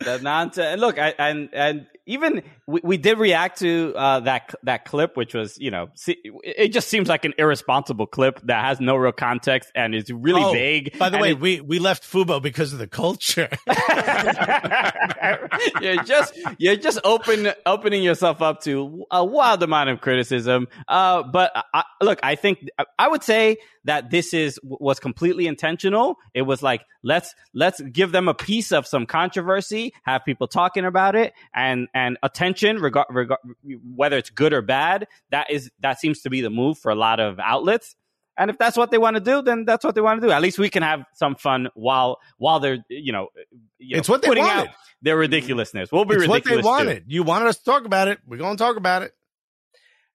[0.00, 0.66] the nonsense.
[0.72, 5.16] And look, I, and and even we, we did react to uh, that that clip,
[5.16, 8.96] which was you know, see, it just seems like an irresponsible clip that has no
[8.96, 10.98] real context and is really Oh, vague.
[10.98, 13.48] By the and way, it- we we left Fubo because of the culture.
[15.80, 20.66] you're just you're just open opening yourself up to a wild amount of criticism.
[20.88, 26.16] Uh, but I, look, I think I would say that this is was completely intentional.
[26.34, 30.84] It was like let's let's give them a piece of some controversy, have people talking
[30.84, 33.40] about it, and and attention, regard, regard
[33.94, 35.06] whether it's good or bad.
[35.30, 37.94] That is that seems to be the move for a lot of outlets.
[38.38, 40.32] And if that's what they want to do, then that's what they want to do.
[40.32, 43.28] At least we can have some fun while while they're you know,
[43.78, 44.68] you It's know, what they putting wanted.
[44.68, 45.92] out their ridiculousness.
[45.92, 46.64] We'll be it's what they ridiculous.
[46.64, 46.68] too.
[46.86, 47.04] wanted.
[47.08, 48.20] You wanted us to talk about it.
[48.26, 49.12] We're going to talk about it.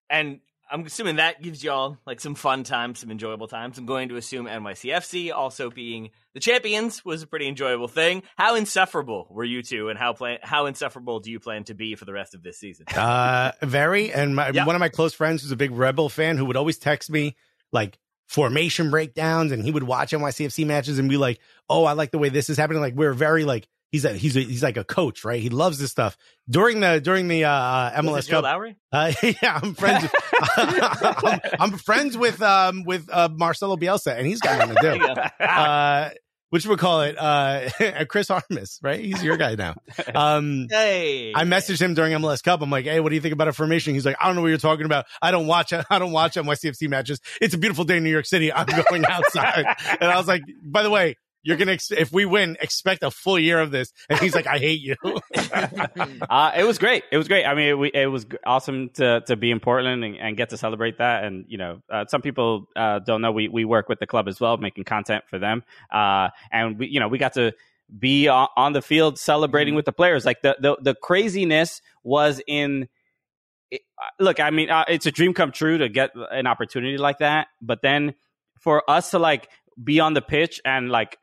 [0.10, 0.40] And
[0.70, 3.78] I'm assuming that gives y'all like some fun times, some enjoyable times.
[3.78, 8.24] I'm going to assume NYCFC also being the champions was a pretty enjoyable thing.
[8.38, 11.96] How insufferable were you two, and how plan- how insufferable do you plan to be
[11.96, 12.86] for the rest of this season?
[12.96, 14.12] Uh, very.
[14.12, 14.66] And my, Yeah.
[14.66, 17.36] one of my close friends who's a big Rebel fan who would always text me
[17.72, 17.98] like
[18.28, 21.40] formation breakdowns and he would watch NYCFC matches and be like,
[21.70, 22.82] oh, I like the way this is happening.
[22.82, 25.42] Like we're very like, he's a, he's a, he's like a coach, right?
[25.42, 26.18] He loves this stuff.
[26.50, 28.78] During the, during the, uh, MLS Joe Cup, Lowry?
[28.92, 30.10] Uh, yeah, I'm friends.
[30.58, 35.22] I'm, I'm friends with um with uh, Marcelo Bielsa, and he's got nothing to do.
[35.48, 36.10] Uh,
[36.50, 37.68] which we call it uh
[38.08, 39.00] Chris Armas, right?
[39.04, 39.76] He's your guy now.
[40.16, 42.62] Um, Hey, I messaged him during MLS Cup.
[42.62, 43.94] I'm like, hey, what do you think about a formation?
[43.96, 45.06] He's like, I don't know what you're talking about.
[45.22, 45.74] I don't watch.
[45.74, 47.20] I don't watch NYCFC matches.
[47.42, 48.54] It's a beautiful day in New York City.
[48.54, 49.66] I'm going outside.
[50.00, 51.18] and I was like, by the way.
[51.48, 53.94] You're gonna ex- if we win, expect a full year of this.
[54.10, 54.96] And he's like, I hate you.
[56.30, 57.04] uh, it was great.
[57.10, 57.46] It was great.
[57.46, 60.50] I mean, it, we, it was awesome to to be in Portland and, and get
[60.50, 61.24] to celebrate that.
[61.24, 64.28] And you know, uh, some people uh, don't know we we work with the club
[64.28, 65.64] as well, making content for them.
[65.90, 67.54] Uh, and we, you know, we got to
[67.98, 70.26] be on, on the field celebrating with the players.
[70.26, 72.90] Like the the, the craziness was in.
[73.72, 76.98] it- uh, Look, I mean, uh, it's a dream come true to get an opportunity
[76.98, 77.48] like that.
[77.62, 78.16] But then
[78.60, 79.48] for us to like
[79.82, 81.18] be on the pitch and like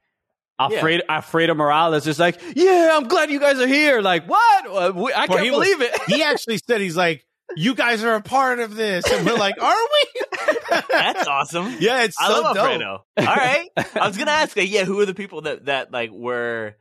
[0.59, 4.01] Alfredo, Alfredo Morales is like, yeah, I'm glad you guys are here.
[4.01, 4.67] Like, what?
[4.67, 6.01] Uh, we- I Well, can't he was- believe it.
[6.07, 7.25] he actually said he's like,
[7.57, 10.21] you guys are a part of this, and we're like, are we?
[10.91, 11.77] that's awesome.
[11.79, 12.65] yeah, it's I so love dope.
[12.65, 13.05] Alfredo.
[13.19, 16.11] All right, I was gonna ask, like, yeah, who are the people that that like
[16.11, 16.75] were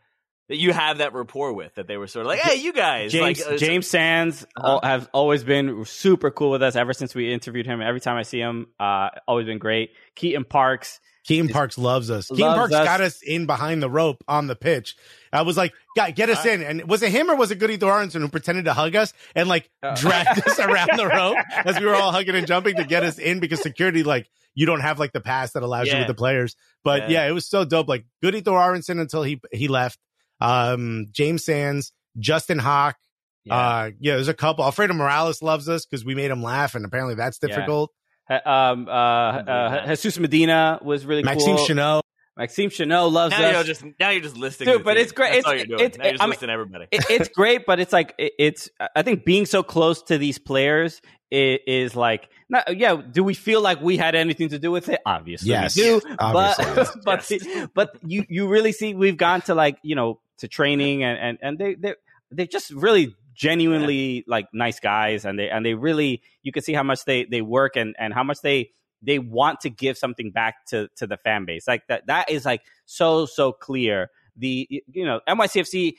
[0.49, 1.75] that you have that rapport with?
[1.75, 4.67] That they were sort of like, hey, you guys, James like, uh, James Sands Uh-huh.
[4.67, 7.81] al- have always been super cool with us ever since we interviewed him.
[7.81, 9.91] Every time I see him, uh, always been great.
[10.15, 12.27] Keaton Parks, Keaton Parks loves us.
[12.27, 12.85] Keaton Loves Parks us.
[12.85, 14.97] got us in behind the rope on the pitch.
[15.31, 17.77] I was like, "God, get us in!" And was it him or was it Gudi
[17.77, 19.95] Thorarinsson who pretended to hug us and like Uh.
[19.95, 23.17] dragged us around the rope as we were all hugging and jumping to get us
[23.19, 26.13] in because security, like, you don't have like the pass that allows you with the
[26.13, 26.57] players.
[26.83, 27.23] But Yeah.
[27.23, 27.29] yeah.
[27.29, 27.87] it was so dope.
[27.87, 29.97] Like Gudi Thorarinsson until he he left.
[30.43, 32.95] Um, James Sands, Justin Haak.
[33.45, 33.55] Yeah.
[33.57, 34.63] Uh, yeah, there's a couple.
[34.63, 37.91] Alfredo Morales loves us because we made him laugh, and apparently that's difficult.
[38.29, 39.87] uh, um, uh, uh.
[39.87, 41.65] Jesus Medina was really Maxime cool.
[41.67, 42.01] Chanot.
[42.37, 43.53] Maxime Chanot loves now us.
[43.53, 45.03] you're just now you're just listing, Dude, but team.
[45.03, 45.33] it's great.
[45.33, 45.79] That's It's- all you're doing.
[45.81, 46.87] it's- now you're just I mean- everybody.
[46.91, 48.69] it, it's great, but it's like it, it's.
[48.95, 52.95] I think being so close to these players is, is like, not, yeah.
[52.95, 54.99] Do we feel like we had anything to do with it?
[55.05, 55.75] Obviously, Yes.
[55.75, 56.01] we do.
[56.17, 57.67] Obviously, but but Yes.
[57.75, 61.38] but you you really see we've gone to like you know to training and and
[61.41, 61.95] and they they
[62.31, 66.73] they're just really genuinely like nice guys and they and they really you can see
[66.73, 68.69] how much they they work and and how much they
[69.03, 71.67] they want to give something back to to the fan base.
[71.67, 74.09] Like that that is like so so clear.
[74.38, 75.95] The you know NYCFC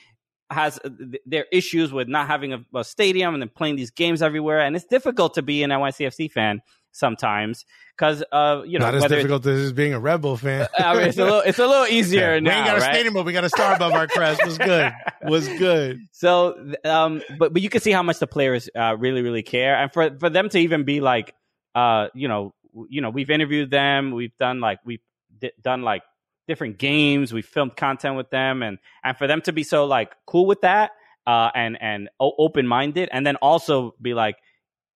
[0.50, 0.90] has uh,
[1.26, 4.76] their issues with not having a, a stadium and then playing these games everywhere and
[4.76, 6.60] it's difficult to be an NYCFC fan
[6.94, 7.64] sometimes
[7.98, 10.68] because uh you know Not as difficult as being a Rebel fan.
[10.78, 12.94] I mean, it's a little it's a little easier we now ain't got a right?
[12.94, 14.44] stadium, but we got a star above our crest.
[14.44, 14.92] Was good.
[15.22, 16.00] Was good.
[16.12, 19.76] So, um, but but you can see how much the players uh, really really care,
[19.76, 21.34] and for for them to even be like,
[21.74, 22.54] uh, you know,
[22.88, 25.02] you know, we've interviewed them, we've done like we've
[25.40, 26.02] d- done like
[26.46, 30.12] different games, we filmed content with them, and and for them to be so like
[30.26, 30.92] cool with that,
[31.26, 34.36] uh, and and o- open minded, and then also be like,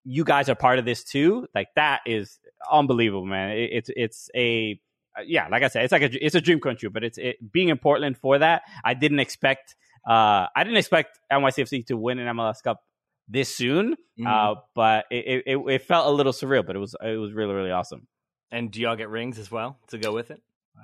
[0.08, 2.38] you guys are part of this too, like that is
[2.72, 3.50] unbelievable, man.
[3.50, 4.80] It, it's it's a
[5.16, 6.90] uh, yeah, like I said, it's like a it's a dream come true.
[6.90, 8.62] But it's it, being in Portland for that.
[8.82, 9.76] I didn't expect.
[10.08, 12.82] Uh, I didn't expect NYCFC to win an MLS Cup
[13.28, 13.96] this soon.
[14.18, 14.26] Mhm.
[14.26, 16.64] Uh, but it, it it felt a little surreal.
[16.66, 18.06] But it was it was really really awesome.
[18.50, 20.40] and do y'all get rings as well to go with it?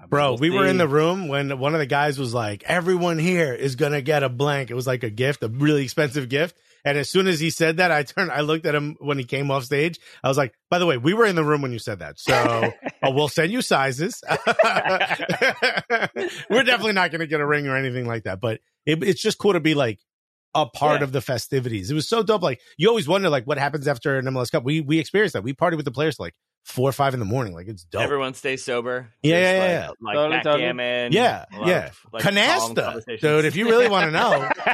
[0.09, 3.19] Bro, We'll we were in the room when one of the guys was like, everyone
[3.19, 4.71] here is going to get a blank.
[4.71, 6.57] It was like a gift, a really expensive gift.
[6.85, 9.25] And as soon as he said that, I turned, I looked at him when he
[9.25, 9.99] came off stage.
[10.23, 12.19] I was like, by the way, we were in the room when you said that.
[12.19, 12.35] So
[13.03, 14.23] uh, we'll send you sizes.
[16.51, 18.41] we're definitely not going to get a ring or anything like that.
[18.41, 19.99] But it, it's just cool to be like
[20.55, 21.05] a part Yeah.
[21.05, 21.91] of the festivities.
[21.91, 22.43] It was so dope.
[22.43, 24.65] Like you always wonder like what happens after an MLS Cup.
[24.65, 25.43] We, we experienced that.
[25.43, 27.53] We party with the players like four or five in the morning.
[27.55, 28.03] Like it's dope.
[28.03, 29.09] Everyone stays sober.
[29.23, 29.89] Yeah, Just yeah, like, yeah.
[30.01, 30.63] Like Totally, totally.
[30.63, 31.13] backgammon.
[31.13, 31.87] Yeah, a yeah.
[31.87, 33.45] of, like, Canasta, dude.
[33.45, 34.49] If you really want to know,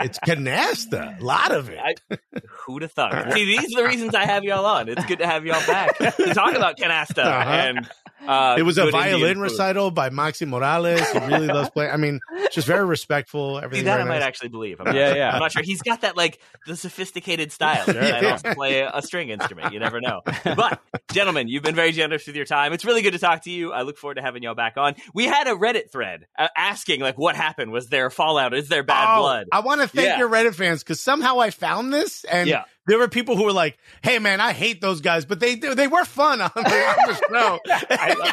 [0.00, 1.20] it's canasta.
[1.20, 1.78] A lot of it.
[1.82, 2.18] I-
[2.66, 3.32] Who'd have thought?
[3.32, 4.88] See, these are the reasons I have y'all on.
[4.90, 7.50] It's good to have y'all back to talk about canasta Uh-huh.
[7.50, 7.90] and.
[8.26, 9.42] Uh, it was a good Indian violin food.
[9.42, 11.06] recital by Maxi Moralez.
[11.12, 11.92] He really loves playing.
[11.92, 12.18] I mean,
[12.50, 13.58] just very respectful.
[13.58, 13.84] See, Everything.
[13.86, 14.80] that I very might actually believe.
[14.80, 15.16] I'm not, Yeah, sure.
[15.16, 15.30] yeah.
[15.34, 15.62] I'm not sure.
[15.62, 17.84] He's got that like the sophisticated style.
[17.84, 17.96] Sure.
[18.02, 19.72] And also play a, a string instrument.
[19.72, 20.22] You never know.
[20.44, 20.80] But
[21.12, 22.72] gentlemen, you've been very generous with your time.
[22.72, 23.72] It's really good to talk to you.
[23.72, 24.96] I look forward to having y'all back on.
[25.14, 27.70] We had a Reddit thread uh, asking like, what happened?
[27.70, 28.54] Was there fallout?
[28.54, 29.46] Is there bad Oh, blood?
[29.52, 30.18] I want to thank Yeah.
[30.18, 32.64] your Reddit fans because somehow I found this and Yeah.
[32.88, 35.86] There were people who were like, "Hey, man, I hate those guys, but they they
[35.86, 37.58] were fun on the, on the show."
[37.90, 38.32] I love,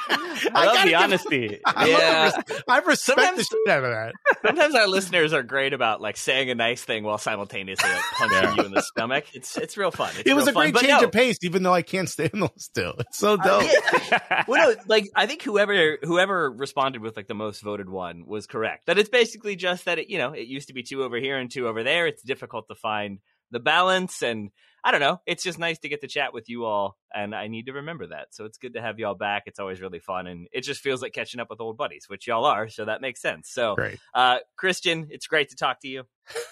[0.55, 1.59] I love the give- honesty.
[1.65, 2.31] I, Yeah.
[2.35, 4.13] love I respect Sometimes- the shit out of that.
[4.45, 8.37] Sometimes our listeners are great about like saying a nice thing while simultaneously like punching
[8.43, 8.55] Yeah.
[8.55, 9.25] you in the stomach.
[9.33, 10.09] It's it's real fun.
[10.19, 10.71] It's It was a fun.
[10.71, 12.95] great change no, of pace, even though I can't stand those still.
[12.99, 14.47] It's so Uh, dope.
[14.47, 18.47] well, no, like I think whoever whoever responded with like the most voted one was
[18.47, 18.85] correct.
[18.87, 21.37] That it's basically just that it you know it used to be two over here
[21.37, 22.07] and two over there.
[22.07, 23.19] It's difficult to find
[23.51, 24.51] the balance, and
[24.83, 25.21] I don't know.
[25.25, 28.07] It's just nice to get to chat with you all, and I need to remember
[28.07, 28.27] that.
[28.31, 29.43] So it's good to have y'all back.
[29.45, 32.27] It's always really fun, and it just feels like catching up with old buddies, which
[32.27, 32.69] y'all are.
[32.69, 33.49] So that makes sense.
[33.49, 33.99] So, Great.
[34.13, 36.03] uh, Christian, it's great to talk to you.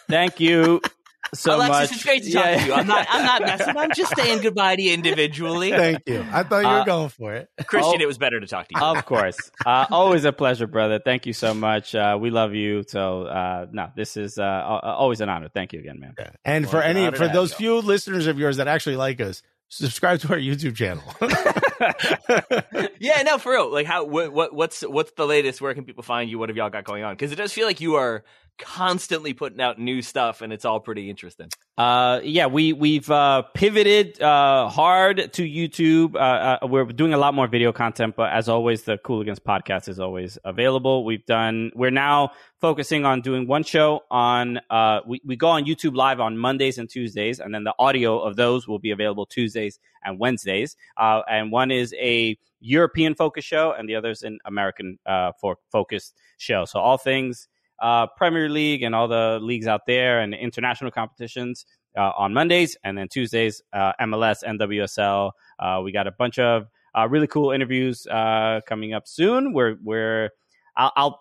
[0.10, 0.82] Thank you
[1.34, 1.92] so Alexis, much.
[1.92, 2.58] it's great to talk Yeah.
[2.60, 2.74] to you.
[2.74, 3.08] I'm not.
[3.10, 3.78] I'm not messing.
[3.78, 5.72] I'm just saying goodbye to you individually.
[5.72, 6.26] Thank you.
[6.32, 7.50] I thought you were Uh, going for it.
[7.66, 8.04] Christian, Oh.
[8.04, 8.82] it was better to talk to you.
[8.82, 9.38] Of course.
[9.66, 11.00] Uh, always a pleasure, brother.
[11.04, 11.96] Thank you so much.
[11.96, 12.84] Uh, we love you.
[12.88, 15.50] So, uh, no, this is uh, always an honor.
[15.54, 16.14] Thank you again, man.
[16.46, 17.58] And Well, for an any for those y'all.
[17.58, 21.04] few listeners of yours that actually like us, subscribe to our YouTube channel.
[23.00, 23.72] yeah, no, for real.
[23.72, 24.04] Like, how?
[24.06, 24.32] What?
[24.32, 25.62] what what's what's the latest?
[25.62, 26.38] Where can people find you?
[26.40, 27.14] What have y'all got going on?
[27.14, 28.24] Because it does feel like you are
[28.58, 31.50] constantly putting out new stuff, and it's all pretty interesting.
[31.78, 36.16] Uh, yeah, we we've uh, pivoted uh, hard to YouTube.
[36.16, 39.88] Uh, uh, we're doing a lot more video content, but as always, the Cooligans podcast
[39.88, 41.04] is always available.
[41.04, 41.72] We've done.
[41.76, 42.32] We're now
[42.62, 44.60] focusing on doing one show on.
[44.70, 48.20] Uh, we we go on YouTube live on Mondays and Tuesdays, and then the audio
[48.20, 50.76] of those will be available Tuesdays and Wednesdays.
[50.98, 55.32] Uh, and one is a European focused show, and the other is an American uh,
[55.40, 56.66] for focused show.
[56.66, 57.48] So all things
[57.82, 61.66] uh, Premier League and all the leagues out there and international competitions
[61.98, 65.32] uh, on Mondays, and then Tuesdays uh, MLS, NWSL.
[65.60, 66.68] Uh, we got a bunch of
[66.98, 69.54] uh, really cool interviews uh, coming up soon.
[69.54, 70.30] We're we're
[70.76, 70.92] I'll.
[70.96, 71.20] I'll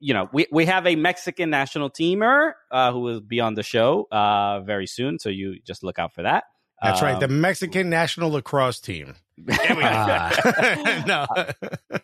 [0.00, 3.62] you know, we, we have a Mexican national teamer uh, who will be on the
[3.62, 6.44] show uh, very soon, so you just look out for that.
[6.82, 9.14] That's right, the Um, Mexican national lacrosse team.
[9.38, 9.88] there we go.
[9.88, 11.26] Uh, no,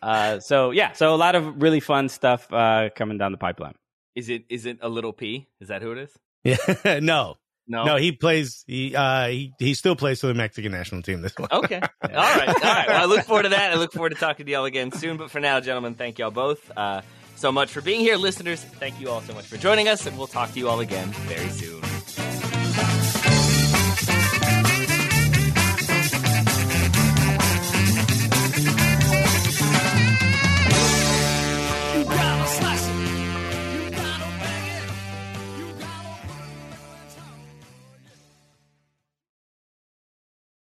[0.01, 3.75] uh, so yeah, so a lot of really fun stuff uh, coming down the pipeline.
[4.15, 5.47] Is it is it a little P?
[5.59, 6.11] Is that who it is?
[6.43, 7.35] yeah, no,
[7.67, 7.85] No.
[7.85, 7.95] no.
[7.97, 8.63] He plays.
[8.67, 11.21] He uh, he he still plays for the Mexican national team.
[11.21, 11.49] This one.
[11.51, 11.79] Okay.
[11.81, 12.47] All right.
[12.47, 12.87] All right.
[12.87, 13.71] Well, I look forward to that.
[13.71, 15.17] I look forward to talking to y'all again soon.
[15.17, 17.01] But for now, gentlemen, thank y'all both uh,
[17.35, 18.17] so much for being here.
[18.17, 20.79] Listeners, thank you all so much for joining us, and we'll talk to you all
[20.81, 21.81] again very soon.